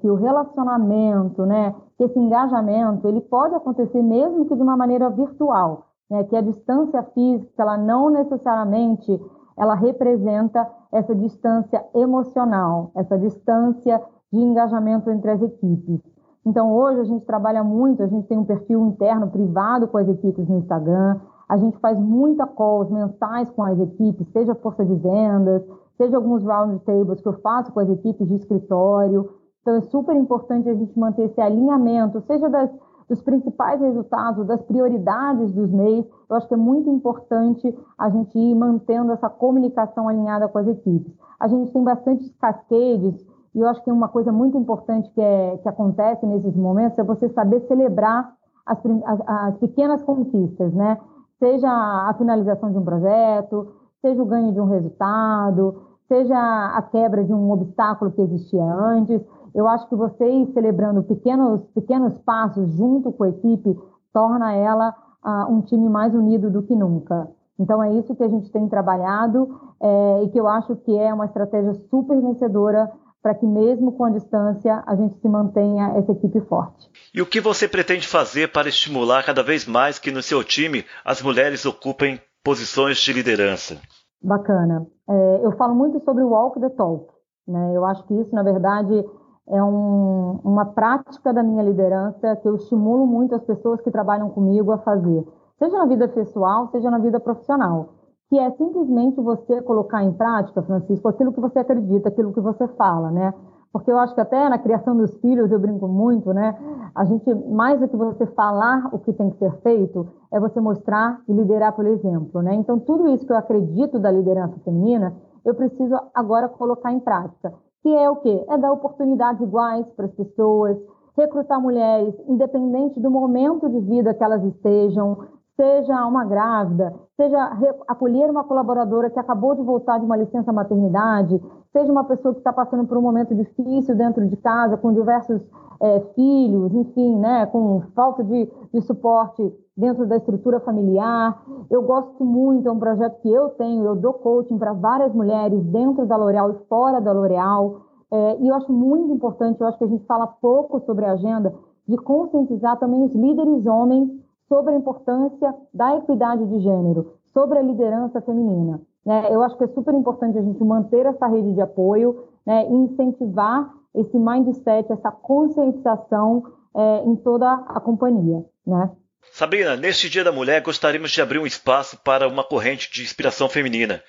que 0.00 0.08
o 0.08 0.14
relacionamento, 0.14 1.44
né, 1.44 1.74
que 1.98 2.04
esse 2.04 2.18
engajamento, 2.18 3.06
ele 3.06 3.20
pode 3.20 3.54
acontecer 3.54 4.00
mesmo 4.00 4.46
que 4.46 4.56
de 4.56 4.62
uma 4.62 4.78
maneira 4.78 5.10
virtual, 5.10 5.88
né, 6.10 6.24
que 6.24 6.34
a 6.34 6.40
distância 6.40 7.02
física, 7.02 7.62
ela 7.62 7.76
não 7.76 8.08
necessariamente 8.08 9.20
ela 9.58 9.74
representa 9.74 10.66
essa 10.90 11.14
distância 11.14 11.84
emocional, 11.94 12.92
essa 12.94 13.18
distância 13.18 14.00
de 14.32 14.38
engajamento 14.38 15.10
entre 15.10 15.32
as 15.32 15.42
equipes. 15.42 16.00
Então, 16.48 16.72
hoje 16.72 17.00
a 17.00 17.04
gente 17.04 17.26
trabalha 17.26 17.62
muito, 17.62 18.02
a 18.02 18.06
gente 18.06 18.26
tem 18.26 18.38
um 18.38 18.44
perfil 18.44 18.86
interno 18.86 19.28
privado 19.28 19.86
com 19.86 19.98
as 19.98 20.08
equipes 20.08 20.48
no 20.48 20.56
Instagram, 20.56 21.20
a 21.48 21.56
gente 21.56 21.78
faz 21.78 21.98
muita 22.00 22.46
calls 22.46 22.90
mensais 22.90 23.50
com 23.50 23.62
as 23.62 23.78
equipes, 23.78 24.26
seja 24.32 24.54
força 24.54 24.84
de 24.84 24.94
vendas, 24.94 25.62
seja 25.96 26.16
alguns 26.16 26.42
round 26.42 26.78
tables 26.80 27.20
que 27.20 27.28
eu 27.28 27.34
faço 27.40 27.72
com 27.72 27.80
as 27.80 27.88
equipes 27.90 28.26
de 28.26 28.34
escritório, 28.34 29.28
então, 29.68 29.76
é 29.76 29.80
super 29.82 30.16
importante 30.16 30.66
a 30.70 30.74
gente 30.74 30.98
manter 30.98 31.24
esse 31.24 31.38
alinhamento, 31.42 32.22
seja 32.22 32.48
das, 32.48 32.70
dos 33.06 33.20
principais 33.20 33.78
resultados, 33.78 34.46
das 34.46 34.62
prioridades 34.62 35.52
dos 35.52 35.70
MEIs. 35.70 36.06
Eu 36.26 36.36
acho 36.36 36.48
que 36.48 36.54
é 36.54 36.56
muito 36.56 36.88
importante 36.88 37.78
a 37.98 38.08
gente 38.08 38.38
ir 38.38 38.54
mantendo 38.54 39.12
essa 39.12 39.28
comunicação 39.28 40.08
alinhada 40.08 40.48
com 40.48 40.56
as 40.56 40.68
equipes. 40.68 41.12
A 41.38 41.48
gente 41.48 41.70
tem 41.70 41.84
bastante 41.84 42.30
cascades, 42.40 43.22
e 43.58 43.60
eu 43.60 43.68
acho 43.68 43.82
que 43.82 43.90
uma 43.90 44.06
coisa 44.06 44.30
muito 44.30 44.56
importante 44.56 45.10
que, 45.10 45.20
é, 45.20 45.58
que 45.58 45.68
acontece 45.68 46.24
nesses 46.24 46.54
momentos 46.54 46.96
é 46.96 47.02
você 47.02 47.28
saber 47.30 47.60
celebrar 47.66 48.32
as, 48.64 48.78
as, 49.04 49.20
as 49.26 49.56
pequenas 49.56 50.00
conquistas, 50.04 50.72
né? 50.72 50.96
Seja 51.40 51.68
a 51.68 52.14
finalização 52.16 52.70
de 52.70 52.78
um 52.78 52.84
projeto, 52.84 53.72
seja 54.00 54.22
o 54.22 54.26
ganho 54.26 54.52
de 54.52 54.60
um 54.60 54.66
resultado, 54.66 55.82
seja 56.06 56.36
a 56.36 56.80
quebra 56.82 57.24
de 57.24 57.34
um 57.34 57.50
obstáculo 57.50 58.12
que 58.12 58.22
existia 58.22 58.62
antes. 58.62 59.20
Eu 59.52 59.66
acho 59.66 59.88
que 59.88 59.96
você 59.96 60.30
ir 60.30 60.52
celebrando 60.52 61.02
pequenos, 61.02 61.60
pequenos 61.74 62.16
passos 62.18 62.70
junto 62.70 63.10
com 63.10 63.24
a 63.24 63.28
equipe 63.28 63.76
torna 64.12 64.52
ela 64.52 64.94
uh, 65.24 65.52
um 65.52 65.62
time 65.62 65.88
mais 65.88 66.14
unido 66.14 66.48
do 66.48 66.62
que 66.62 66.76
nunca. 66.76 67.28
Então 67.58 67.82
é 67.82 67.92
isso 67.92 68.14
que 68.14 68.22
a 68.22 68.28
gente 68.28 68.52
tem 68.52 68.68
trabalhado 68.68 69.48
é, 69.80 70.22
e 70.22 70.28
que 70.28 70.38
eu 70.38 70.46
acho 70.46 70.76
que 70.76 70.96
é 70.96 71.12
uma 71.12 71.24
estratégia 71.24 71.74
super 71.90 72.20
vencedora 72.20 72.88
para 73.22 73.34
que 73.34 73.46
mesmo 73.46 73.92
com 73.92 74.04
a 74.04 74.10
distância 74.10 74.82
a 74.86 74.94
gente 74.94 75.18
se 75.20 75.28
mantenha 75.28 75.94
essa 75.96 76.12
equipe 76.12 76.40
forte. 76.42 76.88
E 77.14 77.20
o 77.20 77.26
que 77.26 77.40
você 77.40 77.66
pretende 77.66 78.06
fazer 78.06 78.52
para 78.52 78.68
estimular 78.68 79.24
cada 79.24 79.42
vez 79.42 79.66
mais 79.66 79.98
que 79.98 80.10
no 80.10 80.22
seu 80.22 80.44
time 80.44 80.84
as 81.04 81.20
mulheres 81.22 81.66
ocupem 81.66 82.20
posições 82.44 82.98
de 82.98 83.12
liderança? 83.12 83.78
Bacana. 84.22 84.86
É, 85.08 85.40
eu 85.44 85.52
falo 85.52 85.74
muito 85.74 86.00
sobre 86.04 86.22
o 86.22 86.28
walk 86.28 86.60
the 86.60 86.70
talk. 86.70 87.12
Né? 87.46 87.72
Eu 87.74 87.84
acho 87.84 88.04
que 88.06 88.14
isso, 88.14 88.34
na 88.34 88.42
verdade, 88.42 89.04
é 89.48 89.62
um, 89.62 90.40
uma 90.44 90.66
prática 90.66 91.32
da 91.32 91.42
minha 91.42 91.62
liderança 91.62 92.36
que 92.36 92.48
eu 92.48 92.56
estimulo 92.56 93.06
muito 93.06 93.34
as 93.34 93.42
pessoas 93.44 93.80
que 93.80 93.90
trabalham 93.90 94.28
comigo 94.30 94.70
a 94.72 94.78
fazer, 94.78 95.26
seja 95.58 95.78
na 95.78 95.86
vida 95.86 96.06
pessoal, 96.08 96.68
seja 96.70 96.90
na 96.90 96.98
vida 96.98 97.18
profissional, 97.18 97.94
que 98.28 98.38
é 98.38 98.50
simplesmente 98.52 99.20
você 99.20 99.62
colocar 99.62 100.04
em 100.04 100.12
prática, 100.12 100.62
Francisco, 100.62 101.08
aquilo 101.08 101.32
que 101.32 101.40
você 101.40 101.60
acredita, 101.60 102.08
aquilo 102.08 102.32
que 102.32 102.40
você 102.40 102.68
fala, 102.68 103.10
né? 103.10 103.32
Porque 103.72 103.90
eu 103.90 103.98
acho 103.98 104.14
que 104.14 104.20
até 104.20 104.48
na 104.48 104.58
criação 104.58 104.96
dos 104.96 105.14
filhos 105.18 105.50
eu 105.50 105.58
brinco 105.58 105.86
muito, 105.86 106.32
né? 106.32 106.56
a 106.98 107.04
gente, 107.04 107.32
mais 107.48 107.78
do 107.78 107.88
que 107.88 107.96
você 107.96 108.26
falar 108.26 108.88
o 108.92 108.98
que 108.98 109.12
tem 109.12 109.30
que 109.30 109.38
ser 109.38 109.52
feito, 109.62 110.08
é 110.32 110.40
você 110.40 110.60
mostrar 110.60 111.20
e 111.28 111.32
liderar 111.32 111.74
pelo 111.76 111.88
exemplo, 111.88 112.42
né? 112.42 112.54
Então, 112.54 112.78
tudo 112.80 113.08
isso 113.08 113.24
que 113.24 113.32
eu 113.32 113.36
acredito 113.36 114.00
da 114.00 114.10
liderança 114.10 114.58
feminina, 114.64 115.14
eu 115.44 115.54
preciso 115.54 115.94
agora 116.12 116.48
colocar 116.48 116.92
em 116.92 116.98
prática. 116.98 117.54
Que 117.82 117.94
é 117.94 118.10
o 118.10 118.16
quê? 118.16 118.44
É 118.48 118.58
dar 118.58 118.72
oportunidades 118.72 119.40
iguais 119.40 119.86
para 119.96 120.06
as 120.06 120.12
pessoas, 120.12 120.76
recrutar 121.16 121.60
mulheres, 121.60 122.14
independente 122.26 122.98
do 122.98 123.10
momento 123.12 123.68
de 123.68 123.78
vida 123.80 124.12
que 124.12 124.24
elas 124.24 124.42
estejam, 124.44 125.18
seja 125.60 126.06
uma 126.06 126.24
grávida, 126.24 126.94
seja 127.16 127.50
acolher 127.88 128.30
uma 128.30 128.44
colaboradora 128.44 129.10
que 129.10 129.18
acabou 129.18 129.56
de 129.56 129.62
voltar 129.62 129.98
de 129.98 130.06
uma 130.06 130.16
licença 130.16 130.52
maternidade, 130.52 131.42
seja 131.72 131.90
uma 131.90 132.04
pessoa 132.04 132.32
que 132.32 132.38
está 132.38 132.52
passando 132.52 132.86
por 132.86 132.96
um 132.96 133.02
momento 133.02 133.34
difícil 133.34 133.96
dentro 133.96 134.24
de 134.28 134.36
casa, 134.36 134.76
com 134.76 134.92
diversos 134.92 135.42
é, 135.80 136.00
filhos, 136.14 136.72
enfim, 136.72 137.18
né, 137.18 137.46
com 137.46 137.82
falta 137.92 138.22
de, 138.22 138.48
de 138.72 138.80
suporte 138.82 139.52
dentro 139.76 140.06
da 140.06 140.16
estrutura 140.16 140.60
familiar. 140.60 141.42
Eu 141.68 141.82
gosto 141.82 142.24
muito, 142.24 142.68
é 142.68 142.70
um 142.70 142.78
projeto 142.78 143.20
que 143.20 143.28
eu 143.28 143.48
tenho, 143.50 143.84
eu 143.84 143.96
dou 143.96 144.12
coaching 144.12 144.58
para 144.58 144.72
várias 144.72 145.12
mulheres 145.12 145.60
dentro 145.64 146.06
da 146.06 146.16
L'Oréal 146.16 146.52
e 146.52 146.68
fora 146.68 147.00
da 147.00 147.10
L'Oréal. 147.10 147.80
É, 148.12 148.38
e 148.40 148.46
eu 148.46 148.54
acho 148.54 148.72
muito 148.72 149.12
importante, 149.12 149.60
eu 149.60 149.66
acho 149.66 149.76
que 149.76 149.84
a 149.84 149.88
gente 149.88 150.06
fala 150.06 150.28
pouco 150.28 150.78
sobre 150.86 151.04
a 151.04 151.12
agenda, 151.12 151.52
de 151.86 151.96
conscientizar 151.96 152.78
também 152.78 153.02
os 153.02 153.12
líderes 153.12 153.66
homens 153.66 154.08
sobre 154.48 154.72
a 154.72 154.76
importância 154.76 155.54
da 155.72 155.96
equidade 155.96 156.44
de 156.46 156.60
gênero, 156.60 157.14
sobre 157.32 157.58
a 157.58 157.62
liderança 157.62 158.20
feminina. 158.20 158.80
Né? 159.04 159.28
Eu 159.30 159.42
acho 159.42 159.56
que 159.56 159.64
é 159.64 159.68
super 159.68 159.94
importante 159.94 160.38
a 160.38 160.42
gente 160.42 160.62
manter 160.64 161.06
essa 161.06 161.26
rede 161.26 161.52
de 161.52 161.60
apoio 161.60 162.24
né, 162.44 162.66
e 162.68 162.74
incentivar 162.74 163.72
esse 163.94 164.18
mindset, 164.18 164.92
essa 164.92 165.10
conscientização 165.10 166.44
é, 166.74 167.04
em 167.04 167.16
toda 167.16 167.52
a 167.52 167.80
companhia. 167.80 168.44
Né? 168.66 168.90
Sabrina, 169.32 169.76
neste 169.76 170.08
Dia 170.08 170.24
da 170.24 170.32
Mulher 170.32 170.62
gostaríamos 170.62 171.10
de 171.10 171.20
abrir 171.20 171.38
um 171.38 171.46
espaço 171.46 171.98
para 172.02 172.28
uma 172.28 172.44
corrente 172.44 172.90
de 172.92 173.02
inspiração 173.02 173.48
feminina. 173.48 174.02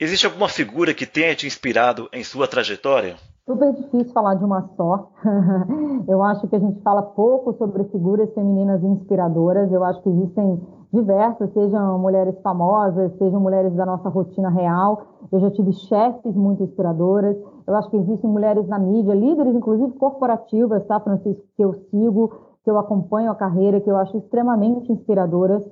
Existe 0.00 0.26
alguma 0.26 0.48
figura 0.48 0.92
que 0.92 1.06
tenha 1.06 1.36
te 1.36 1.46
inspirado 1.46 2.08
em 2.12 2.24
sua 2.24 2.48
trajetória? 2.48 3.14
Super 3.46 3.72
difícil 3.74 4.12
falar 4.12 4.34
de 4.34 4.44
uma 4.44 4.68
só. 4.76 5.12
Eu 6.08 6.20
acho 6.20 6.48
que 6.48 6.56
a 6.56 6.58
gente 6.58 6.80
fala 6.80 7.00
pouco 7.00 7.52
sobre 7.54 7.84
figuras 7.84 8.28
femininas 8.34 8.82
inspiradoras. 8.82 9.70
Eu 9.70 9.84
acho 9.84 10.02
que 10.02 10.08
existem 10.08 10.60
diversas, 10.92 11.48
sejam 11.52 11.96
mulheres 11.96 12.34
famosas, 12.42 13.16
sejam 13.18 13.38
mulheres 13.38 13.72
da 13.74 13.86
nossa 13.86 14.08
rotina 14.08 14.50
real. 14.50 15.28
Eu 15.30 15.38
já 15.38 15.50
tive 15.52 15.72
chefes 15.72 16.34
muito 16.34 16.64
inspiradoras. 16.64 17.36
Eu 17.64 17.76
acho 17.76 17.88
que 17.88 17.96
existem 17.96 18.28
mulheres 18.28 18.66
na 18.66 18.80
mídia, 18.80 19.14
líderes, 19.14 19.54
inclusive 19.54 19.92
corporativas, 19.92 20.84
tá, 20.86 20.98
Francisco, 20.98 21.44
que 21.56 21.64
eu 21.64 21.72
sigo, 21.72 22.32
que 22.64 22.70
eu 22.70 22.76
acompanho 22.78 23.30
a 23.30 23.36
carreira, 23.36 23.80
que 23.80 23.90
eu 23.90 23.96
acho 23.96 24.18
extremamente 24.18 24.90
inspiradoras. 24.90 25.64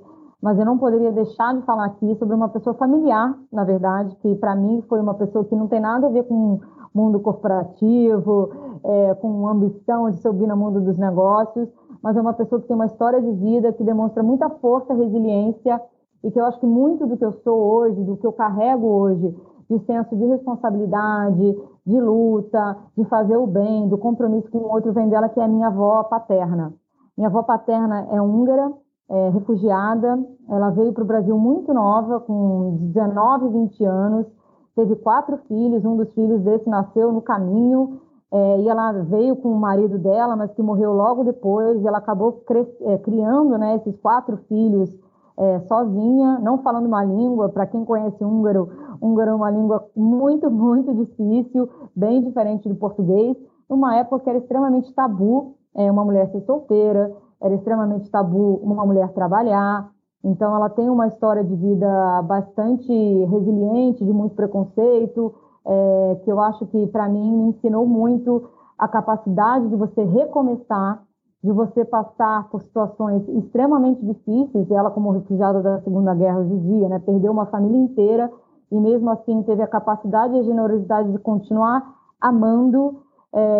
Mas 0.43 0.59
eu 0.59 0.65
não 0.65 0.77
poderia 0.77 1.09
deixar 1.09 1.55
de 1.55 1.61
falar 1.61 1.85
aqui 1.85 2.15
sobre 2.15 2.35
uma 2.35 2.49
pessoa 2.49 2.73
familiar, 2.73 3.33
na 3.49 3.63
verdade, 3.63 4.13
que 4.17 4.35
para 4.35 4.53
mim 4.53 4.83
foi 4.89 4.99
uma 4.99 5.13
pessoa 5.13 5.45
que 5.45 5.55
não 5.55 5.69
tem 5.69 5.79
nada 5.79 6.07
a 6.07 6.09
ver 6.09 6.23
com 6.23 6.59
mundo 6.93 7.17
corporativo, 7.21 8.51
é, 8.83 9.13
com 9.15 9.47
ambição 9.47 10.09
de 10.09 10.17
subir 10.17 10.45
no 10.45 10.57
mundo 10.57 10.81
dos 10.81 10.97
negócios, 10.97 11.69
mas 12.03 12.17
é 12.17 12.21
uma 12.21 12.33
pessoa 12.33 12.59
que 12.59 12.67
tem 12.67 12.75
uma 12.75 12.87
história 12.87 13.21
de 13.21 13.31
vida 13.31 13.71
que 13.71 13.85
demonstra 13.85 14.21
muita 14.21 14.49
força, 14.49 14.93
resiliência 14.93 15.81
e 16.21 16.29
que 16.29 16.37
eu 16.37 16.43
acho 16.43 16.59
que 16.59 16.67
muito 16.67 17.07
do 17.07 17.15
que 17.15 17.23
eu 17.23 17.31
sou 17.31 17.57
hoje, 17.57 18.03
do 18.03 18.17
que 18.17 18.27
eu 18.27 18.33
carrego 18.33 18.85
hoje, 18.85 19.33
de 19.69 19.79
senso 19.85 20.13
de 20.13 20.25
responsabilidade, 20.25 21.57
de 21.87 22.01
luta, 22.01 22.77
de 22.97 23.05
fazer 23.05 23.37
o 23.37 23.47
bem, 23.47 23.87
do 23.87 23.97
compromisso 23.97 24.51
com 24.51 24.57
o 24.57 24.73
outro, 24.73 24.91
vem 24.91 25.07
dela, 25.07 25.29
que 25.29 25.39
é 25.39 25.43
a 25.45 25.47
minha 25.47 25.67
avó 25.67 26.03
paterna. 26.03 26.73
Minha 27.17 27.29
avó 27.29 27.43
paterna 27.43 28.07
é 28.11 28.21
húngara, 28.21 28.73
é 29.13 29.29
refugiada, 29.29 30.19
ela 30.49 30.71
veio 30.71 30.91
para 30.91 31.03
o 31.03 31.07
Brasil 31.07 31.37
muito 31.37 31.71
nova, 31.71 32.19
com 32.19 32.77
19, 32.81 33.47
20 33.49 33.85
anos, 33.85 34.25
teve 34.75 34.95
quatro 34.95 35.37
filhos, 35.47 35.85
um 35.85 35.95
dos 35.95 36.11
filhos 36.13 36.41
desse 36.41 36.67
nasceu 36.67 37.11
no 37.11 37.21
caminho, 37.21 38.01
é, 38.31 38.61
e 38.61 38.67
ela 38.67 38.91
veio 39.03 39.35
com 39.35 39.49
o 39.49 39.59
marido 39.59 39.99
dela, 39.99 40.35
mas 40.35 40.51
que 40.53 40.63
morreu 40.63 40.93
logo 40.93 41.23
depois, 41.23 41.85
ela 41.85 41.99
acabou 41.99 42.43
é, 42.81 42.97
criando 42.97 43.55
né, 43.55 43.75
esses 43.75 43.95
quatro 44.01 44.37
filhos 44.49 44.89
é, 45.37 45.59
sozinha, 45.67 46.39
não 46.39 46.57
falando 46.63 46.87
uma 46.87 47.03
língua, 47.03 47.49
para 47.49 47.67
quem 47.67 47.85
conhece 47.85 48.23
húngaro, 48.25 48.67
húngaro 48.99 49.29
é 49.29 49.35
uma 49.35 49.51
língua 49.51 49.85
muito, 49.95 50.49
muito 50.49 50.91
difícil, 50.91 51.69
bem 51.95 52.23
diferente 52.23 52.67
do 52.67 52.73
português, 52.73 53.37
numa 53.69 53.95
época 53.95 54.23
que 54.23 54.29
era 54.31 54.39
extremamente 54.39 54.91
tabu 54.95 55.53
é, 55.75 55.91
uma 55.91 56.03
mulher 56.03 56.31
ser 56.31 56.41
solteira, 56.41 57.11
era 57.43 57.53
extremamente 57.53 58.09
tabu 58.09 58.59
uma 58.63 58.85
mulher 58.85 59.09
trabalhar, 59.13 59.93
então, 60.23 60.55
ela 60.55 60.69
tem 60.69 60.89
uma 60.89 61.07
história 61.07 61.43
de 61.43 61.53
vida 61.53 62.21
bastante 62.21 62.93
resiliente, 63.25 64.05
de 64.05 64.13
muito 64.13 64.35
preconceito, 64.35 65.35
é, 65.65 66.21
que 66.23 66.31
eu 66.31 66.39
acho 66.39 66.65
que, 66.67 66.87
para 66.87 67.09
mim, 67.09 67.29
me 67.29 67.49
ensinou 67.49 67.85
muito 67.85 68.49
a 68.77 68.87
capacidade 68.87 69.67
de 69.67 69.75
você 69.75 70.01
recomeçar, 70.01 71.03
de 71.43 71.51
você 71.51 71.83
passar 71.83 72.47
por 72.49 72.61
situações 72.61 73.27
extremamente 73.27 74.03
difíceis. 74.05 74.71
Ela, 74.71 74.89
como 74.89 75.11
refugiada 75.11 75.61
da 75.61 75.81
Segunda 75.81 76.15
Guerra 76.15 76.41
Judia, 76.45 76.87
né, 76.87 76.99
perdeu 76.99 77.33
uma 77.33 77.47
família 77.47 77.77
inteira 77.77 78.31
e, 78.71 78.79
mesmo 78.79 79.09
assim, 79.09 79.43
teve 79.43 79.61
a 79.61 79.67
capacidade 79.67 80.35
e 80.35 80.39
a 80.39 80.43
generosidade 80.43 81.11
de 81.11 81.19
continuar 81.19 81.83
amando 82.21 83.02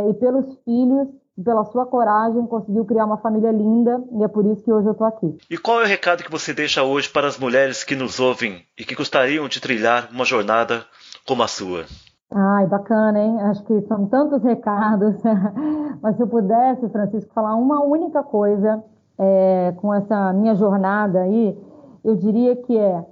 é, 0.06 0.10
e 0.10 0.14
pelos 0.14 0.46
filhos 0.64 1.08
pela 1.42 1.66
sua 1.66 1.86
coragem, 1.86 2.46
conseguiu 2.46 2.86
criar 2.86 3.06
uma 3.06 3.18
família 3.18 3.52
linda 3.52 4.04
e 4.12 4.24
é 4.24 4.28
por 4.28 4.46
isso 4.46 4.64
que 4.64 4.72
hoje 4.72 4.88
eu 4.88 4.92
estou 4.92 5.08
aqui. 5.08 5.36
E 5.50 5.58
qual 5.58 5.82
é 5.82 5.86
o 5.86 5.88
recado 5.88 6.24
que 6.24 6.32
você 6.32 6.54
deixa 6.54 6.84
hoje 6.84 7.10
para 7.10 7.28
as 7.28 7.40
mulheres 7.40 7.84
que 7.84 7.96
nos 7.96 8.20
ouvem 8.20 8.62
e 8.78 8.84
que 8.84 8.96
gostariam 8.96 9.48
de 9.48 9.60
trilhar 9.60 10.10
uma 10.12 10.26
jornada 10.26 10.84
como 11.28 11.42
a 11.42 11.48
sua? 11.48 11.86
Ai, 12.32 12.68
bacana, 12.68 13.20
hein? 13.20 13.42
Acho 13.42 13.64
que 13.64 13.82
são 13.82 14.08
tantos 14.08 14.44
recados. 14.44 15.16
Mas 16.02 16.16
se 16.16 16.22
eu 16.22 16.28
pudesse, 16.28 16.90
Francisco, 16.90 17.34
falar 17.34 17.56
uma 17.56 17.84
única 17.84 18.22
coisa 18.24 18.84
é, 19.18 19.74
com 19.78 19.94
essa 19.94 20.34
minha 20.34 20.56
jornada 20.56 21.22
aí, 21.22 21.58
eu 22.04 22.16
diria 22.16 22.56
que 22.56 22.78
é 22.78 23.06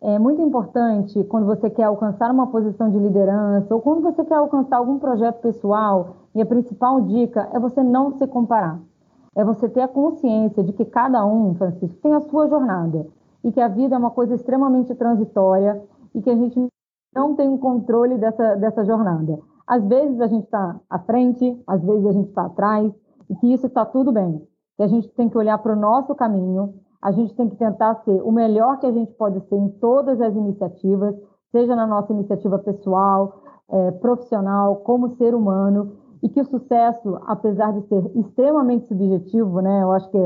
é 0.00 0.18
muito 0.18 0.40
importante 0.40 1.24
quando 1.24 1.46
você 1.46 1.68
quer 1.68 1.84
alcançar 1.84 2.30
uma 2.30 2.46
posição 2.46 2.88
de 2.90 2.98
liderança 2.98 3.74
ou 3.74 3.80
quando 3.80 4.02
você 4.02 4.24
quer 4.24 4.36
alcançar 4.36 4.76
algum 4.76 4.98
projeto 4.98 5.40
pessoal, 5.40 6.16
e 6.34 6.40
a 6.40 6.46
principal 6.46 7.00
dica 7.00 7.48
é 7.52 7.58
você 7.58 7.82
não 7.82 8.12
se 8.12 8.26
comparar. 8.26 8.80
É 9.34 9.44
você 9.44 9.68
ter 9.68 9.80
a 9.80 9.88
consciência 9.88 10.62
de 10.62 10.72
que 10.72 10.84
cada 10.84 11.24
um, 11.26 11.54
Francisco, 11.54 11.98
tem 12.00 12.14
a 12.14 12.20
sua 12.20 12.48
jornada 12.48 13.06
e 13.42 13.50
que 13.50 13.60
a 13.60 13.68
vida 13.68 13.96
é 13.96 13.98
uma 13.98 14.10
coisa 14.10 14.34
extremamente 14.34 14.94
transitória 14.94 15.82
e 16.14 16.22
que 16.22 16.30
a 16.30 16.36
gente 16.36 16.68
não 17.14 17.34
tem 17.34 17.48
o 17.48 17.58
controle 17.58 18.18
dessa, 18.18 18.54
dessa 18.56 18.84
jornada. 18.84 19.38
Às 19.66 19.84
vezes 19.84 20.20
a 20.20 20.26
gente 20.28 20.44
está 20.44 20.80
à 20.88 20.98
frente, 21.00 21.60
às 21.66 21.82
vezes 21.82 22.06
a 22.06 22.12
gente 22.12 22.28
está 22.28 22.46
atrás 22.46 22.92
e 23.28 23.34
que 23.36 23.52
isso 23.52 23.66
está 23.66 23.84
tudo 23.84 24.12
bem. 24.12 24.42
Que 24.76 24.82
a 24.84 24.88
gente 24.88 25.08
tem 25.08 25.28
que 25.28 25.36
olhar 25.36 25.58
para 25.58 25.72
o 25.72 25.78
nosso 25.78 26.14
caminho, 26.14 26.74
a 27.02 27.12
gente 27.12 27.34
tem 27.34 27.48
que 27.48 27.56
tentar 27.56 27.94
ser 28.04 28.22
o 28.22 28.32
melhor 28.32 28.78
que 28.78 28.86
a 28.86 28.92
gente 28.92 29.12
pode 29.14 29.40
ser 29.48 29.56
em 29.56 29.68
todas 29.80 30.20
as 30.20 30.34
iniciativas, 30.34 31.14
seja 31.52 31.74
na 31.76 31.86
nossa 31.86 32.12
iniciativa 32.12 32.58
pessoal, 32.58 33.42
é, 33.70 33.90
profissional, 33.92 34.76
como 34.76 35.10
ser 35.16 35.34
humano, 35.34 35.92
e 36.22 36.28
que 36.28 36.40
o 36.40 36.44
sucesso, 36.44 37.18
apesar 37.26 37.72
de 37.72 37.86
ser 37.86 38.04
extremamente 38.16 38.86
subjetivo, 38.86 39.60
né, 39.60 39.82
eu 39.82 39.92
acho 39.92 40.10
que 40.10 40.18